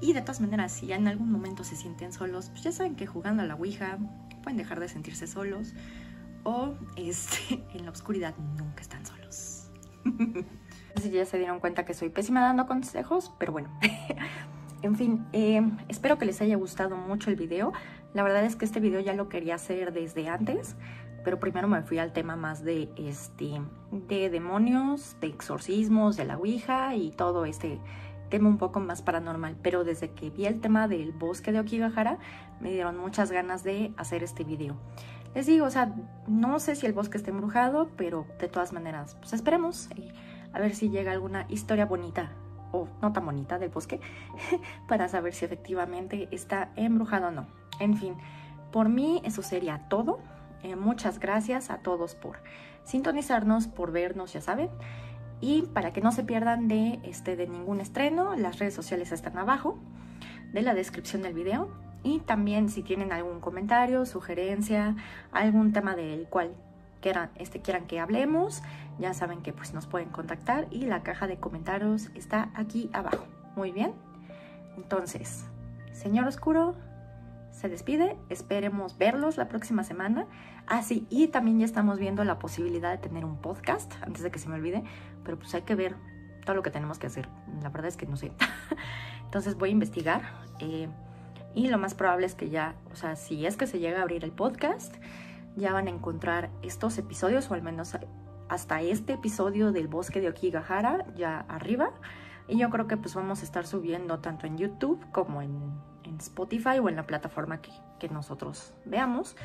Y 0.00 0.12
de 0.12 0.22
todas 0.22 0.40
maneras, 0.40 0.72
si 0.72 0.86
ya 0.86 0.96
en 0.96 1.08
algún 1.08 1.30
momento 1.30 1.64
se 1.64 1.76
sienten 1.76 2.12
solos, 2.12 2.48
pues 2.50 2.62
ya 2.62 2.72
saben 2.72 2.96
que 2.96 3.06
jugando 3.06 3.42
a 3.42 3.46
la 3.46 3.54
Ouija 3.54 3.98
pueden 4.42 4.56
dejar 4.56 4.80
de 4.80 4.88
sentirse 4.88 5.26
solos 5.26 5.74
o 6.44 6.74
este, 6.96 7.62
en 7.74 7.84
la 7.84 7.90
oscuridad 7.90 8.34
nunca 8.56 8.80
están 8.80 9.04
solos. 9.04 9.49
No 10.04 11.02
sé 11.02 11.08
si 11.08 11.10
ya 11.10 11.24
se 11.24 11.38
dieron 11.38 11.60
cuenta 11.60 11.84
que 11.84 11.94
soy 11.94 12.08
pésima 12.08 12.40
dando 12.40 12.66
consejos, 12.66 13.32
pero 13.38 13.52
bueno. 13.52 13.70
En 14.82 14.96
fin, 14.96 15.26
eh, 15.34 15.60
espero 15.88 16.16
que 16.16 16.24
les 16.24 16.40
haya 16.40 16.56
gustado 16.56 16.96
mucho 16.96 17.28
el 17.28 17.36
video. 17.36 17.72
La 18.14 18.22
verdad 18.22 18.44
es 18.44 18.56
que 18.56 18.64
este 18.64 18.80
video 18.80 19.00
ya 19.00 19.12
lo 19.12 19.28
quería 19.28 19.56
hacer 19.56 19.92
desde 19.92 20.28
antes, 20.28 20.74
pero 21.22 21.38
primero 21.38 21.68
me 21.68 21.82
fui 21.82 21.98
al 21.98 22.14
tema 22.14 22.34
más 22.34 22.64
de, 22.64 22.88
este, 22.96 23.60
de 23.92 24.30
demonios, 24.30 25.16
de 25.20 25.26
exorcismos, 25.26 26.16
de 26.16 26.24
la 26.24 26.38
Ouija 26.38 26.94
y 26.94 27.10
todo 27.10 27.44
este 27.44 27.78
tema 28.30 28.48
un 28.48 28.56
poco 28.56 28.80
más 28.80 29.02
paranormal. 29.02 29.56
Pero 29.60 29.84
desde 29.84 30.12
que 30.12 30.30
vi 30.30 30.46
el 30.46 30.60
tema 30.60 30.88
del 30.88 31.12
bosque 31.12 31.52
de 31.52 31.60
Okigahara, 31.60 32.18
me 32.60 32.72
dieron 32.72 32.96
muchas 32.96 33.30
ganas 33.30 33.62
de 33.62 33.92
hacer 33.98 34.22
este 34.22 34.44
video. 34.44 34.76
Les 35.34 35.46
digo, 35.46 35.66
o 35.66 35.70
sea, 35.70 35.94
no 36.26 36.58
sé 36.58 36.74
si 36.74 36.86
el 36.86 36.92
bosque 36.92 37.16
está 37.16 37.30
embrujado, 37.30 37.88
pero 37.96 38.26
de 38.38 38.48
todas 38.48 38.72
maneras, 38.72 39.16
pues 39.20 39.32
esperemos 39.32 39.88
a 40.52 40.58
ver 40.58 40.74
si 40.74 40.90
llega 40.90 41.12
alguna 41.12 41.46
historia 41.48 41.86
bonita 41.86 42.32
o 42.72 42.88
no 43.00 43.12
tan 43.12 43.24
bonita 43.24 43.58
del 43.58 43.70
bosque 43.70 44.00
para 44.88 45.08
saber 45.08 45.34
si 45.34 45.44
efectivamente 45.44 46.28
está 46.32 46.70
embrujado 46.76 47.28
o 47.28 47.30
no. 47.30 47.46
En 47.78 47.96
fin, 47.96 48.16
por 48.72 48.88
mí 48.88 49.20
eso 49.24 49.42
sería 49.42 49.88
todo. 49.88 50.20
Eh, 50.62 50.76
muchas 50.76 51.18
gracias 51.20 51.70
a 51.70 51.78
todos 51.78 52.14
por 52.14 52.38
sintonizarnos, 52.84 53.68
por 53.68 53.92
vernos, 53.92 54.32
ya 54.32 54.40
saben. 54.40 54.68
Y 55.40 55.62
para 55.62 55.92
que 55.92 56.00
no 56.00 56.12
se 56.12 56.22
pierdan 56.22 56.68
de, 56.68 57.00
este, 57.02 57.36
de 57.36 57.46
ningún 57.46 57.80
estreno, 57.80 58.36
las 58.36 58.58
redes 58.58 58.74
sociales 58.74 59.10
están 59.10 59.38
abajo 59.38 59.78
de 60.52 60.62
la 60.62 60.74
descripción 60.74 61.22
del 61.22 61.34
video. 61.34 61.70
Y 62.02 62.20
también 62.20 62.68
si 62.68 62.82
tienen 62.82 63.12
algún 63.12 63.40
comentario, 63.40 64.06
sugerencia, 64.06 64.96
algún 65.32 65.72
tema 65.72 65.94
del 65.96 66.26
cual 66.26 66.54
quieran, 67.00 67.30
este, 67.36 67.60
quieran 67.60 67.86
que 67.86 68.00
hablemos, 68.00 68.62
ya 68.98 69.14
saben 69.14 69.42
que 69.42 69.52
pues 69.52 69.74
nos 69.74 69.86
pueden 69.86 70.08
contactar 70.10 70.66
y 70.70 70.86
la 70.86 71.02
caja 71.02 71.26
de 71.26 71.38
comentarios 71.38 72.10
está 72.14 72.50
aquí 72.54 72.90
abajo. 72.92 73.24
Muy 73.56 73.72
bien. 73.72 73.92
Entonces, 74.76 75.44
señor 75.92 76.26
oscuro, 76.26 76.74
se 77.50 77.68
despide. 77.68 78.16
Esperemos 78.28 78.96
verlos 78.96 79.36
la 79.36 79.48
próxima 79.48 79.84
semana. 79.84 80.26
Ah, 80.66 80.82
sí, 80.82 81.06
y 81.10 81.28
también 81.28 81.58
ya 81.58 81.64
estamos 81.64 81.98
viendo 81.98 82.24
la 82.24 82.38
posibilidad 82.38 82.90
de 82.90 82.98
tener 82.98 83.24
un 83.24 83.36
podcast, 83.36 83.92
antes 84.02 84.22
de 84.22 84.30
que 84.30 84.38
se 84.38 84.48
me 84.48 84.54
olvide, 84.54 84.84
pero 85.24 85.38
pues 85.38 85.54
hay 85.54 85.62
que 85.62 85.74
ver 85.74 85.96
todo 86.44 86.56
lo 86.56 86.62
que 86.62 86.70
tenemos 86.70 86.98
que 86.98 87.08
hacer. 87.08 87.28
La 87.62 87.68
verdad 87.68 87.88
es 87.88 87.96
que 87.96 88.06
no 88.06 88.16
sé. 88.16 88.32
Entonces 89.24 89.56
voy 89.56 89.70
a 89.70 89.72
investigar. 89.72 90.22
Eh, 90.60 90.88
y 91.54 91.68
lo 91.68 91.78
más 91.78 91.94
probable 91.94 92.26
es 92.26 92.34
que 92.34 92.48
ya, 92.48 92.74
o 92.92 92.96
sea, 92.96 93.16
si 93.16 93.46
es 93.46 93.56
que 93.56 93.66
se 93.66 93.78
llega 93.78 93.98
a 93.98 94.02
abrir 94.02 94.24
el 94.24 94.32
podcast, 94.32 94.94
ya 95.56 95.72
van 95.72 95.88
a 95.88 95.90
encontrar 95.90 96.50
estos 96.62 96.96
episodios, 96.98 97.50
o 97.50 97.54
al 97.54 97.62
menos 97.62 97.96
hasta 98.48 98.80
este 98.82 99.14
episodio 99.14 99.72
del 99.72 99.88
bosque 99.88 100.20
de 100.20 100.28
Okigahara, 100.28 101.06
ya 101.14 101.40
arriba. 101.48 101.92
Y 102.48 102.58
yo 102.58 102.70
creo 102.70 102.86
que 102.86 102.96
pues 102.96 103.14
vamos 103.14 103.40
a 103.40 103.44
estar 103.44 103.66
subiendo 103.66 104.18
tanto 104.18 104.46
en 104.46 104.58
YouTube 104.58 105.04
como 105.12 105.42
en, 105.42 105.90
Spotify 106.18 106.78
o 106.82 106.90
en 106.90 106.96
la 106.96 107.06
plataforma 107.06 107.62
que, 107.62 108.08
nosotros 108.10 108.74
veamos. 108.84 109.36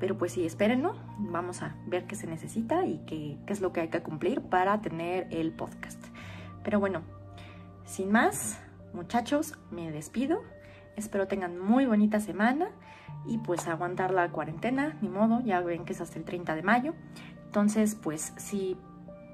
Pero 0.00 0.16
pues 0.16 0.32
sí, 0.32 0.46
espérenlo, 0.46 0.94
vamos 1.18 1.62
a 1.62 1.76
ver 1.86 2.06
qué 2.06 2.14
se 2.14 2.26
necesita 2.26 2.86
y 2.86 2.98
qué, 3.06 3.38
qué 3.46 3.52
es 3.52 3.60
lo 3.60 3.72
que 3.72 3.80
hay 3.80 3.88
que 3.88 4.02
cumplir 4.02 4.40
para 4.42 4.80
tener 4.80 5.26
el 5.30 5.52
podcast. 5.52 6.02
Pero 6.62 6.80
bueno, 6.80 7.02
sin 7.84 8.10
más, 8.12 8.58
muchachos, 8.94 9.58
me 9.70 9.90
despido. 9.90 10.42
Espero 10.96 11.28
tengan 11.28 11.58
muy 11.58 11.86
bonita 11.86 12.20
semana 12.20 12.68
y 13.26 13.38
pues 13.38 13.66
aguantar 13.68 14.12
la 14.12 14.30
cuarentena, 14.30 14.96
ni 15.00 15.08
modo, 15.08 15.40
ya 15.44 15.60
ven 15.60 15.84
que 15.84 15.92
es 15.92 16.00
hasta 16.00 16.18
el 16.18 16.24
30 16.24 16.54
de 16.54 16.62
mayo. 16.62 16.94
Entonces, 17.44 17.94
pues 17.94 18.32
si 18.36 18.76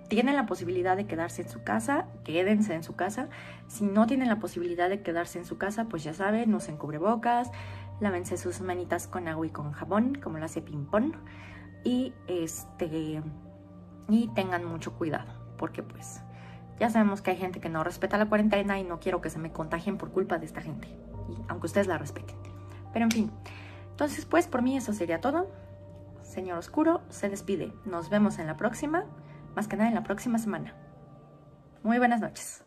tienen 0.09 0.37
la 0.37 0.47
posibilidad 0.47 0.97
de 0.97 1.07
quedarse 1.07 1.43
en 1.43 1.49
su 1.49 1.63
casa, 1.63 2.07
quédense 2.25 2.75
en 2.75 2.83
su 2.83 2.95
casa. 2.95 3.29
Si 3.69 3.85
no 3.85 4.07
tienen 4.07 4.29
la 4.29 4.39
posibilidad 4.39 4.89
de 4.89 5.03
quedarse 5.03 5.39
en 5.39 5.47
su 5.47 5.57
casa, 5.57 5.87
pues 5.87 6.05
ya 6.05 6.13
saben, 6.13 6.51
no 6.51 6.61
se 6.61 6.75
cubrebocas, 6.75 7.51
lávense 8.01 8.37
sus 8.37 8.61
manitas 8.61 9.07
con 9.07 9.29
agua 9.29 9.47
y 9.47 9.51
con 9.51 9.73
jabón, 9.73 10.15
como 10.17 10.39
lo 10.39 10.45
hace 10.45 10.61
Pimpón. 10.61 11.17
Y 11.85 12.13
este 12.27 13.23
y 14.09 14.29
tengan 14.35 14.65
mucho 14.65 14.93
cuidado, 14.93 15.33
porque 15.57 15.83
pues 15.83 16.21
ya 16.79 16.91
sabemos 16.91 17.23
que 17.23 17.31
hay 17.31 17.37
gente 17.37 17.61
que 17.61 17.69
no 17.69 17.85
respeta 17.85 18.19
la 18.19 18.27
cuarentena 18.27 18.79
y 18.79 18.85
no 18.85 19.01
quiero 19.01 19.21
que 19.21 19.31
se 19.31 19.39
me 19.39 19.53
contagien 19.53 19.97
por 19.97 20.11
culpa 20.11 20.39
de 20.39 20.47
esta 20.47 20.61
gente, 20.61 20.89
aunque 21.49 21.67
ustedes 21.67 21.87
la 21.87 21.99
respeten. 21.99 22.37
Pero 22.93 23.05
en 23.05 23.11
fin, 23.11 23.31
entonces 23.91 24.25
pues 24.25 24.47
por 24.47 24.63
mí 24.63 24.77
eso 24.77 24.93
sería 24.93 25.21
todo. 25.21 25.51
Señor 26.23 26.59
Oscuro 26.59 27.03
se 27.11 27.29
despide. 27.29 27.73
Nos 27.85 28.11
vemos 28.11 28.39
en 28.39 28.47
la 28.47 28.57
próxima, 28.57 29.05
más 29.55 29.69
que 29.69 29.77
nada 29.77 29.89
en 29.89 29.95
la 29.95 30.03
próxima 30.03 30.39
semana. 30.39 30.75
Muy 31.83 31.99
buenas 31.99 32.21
noches. 32.21 32.65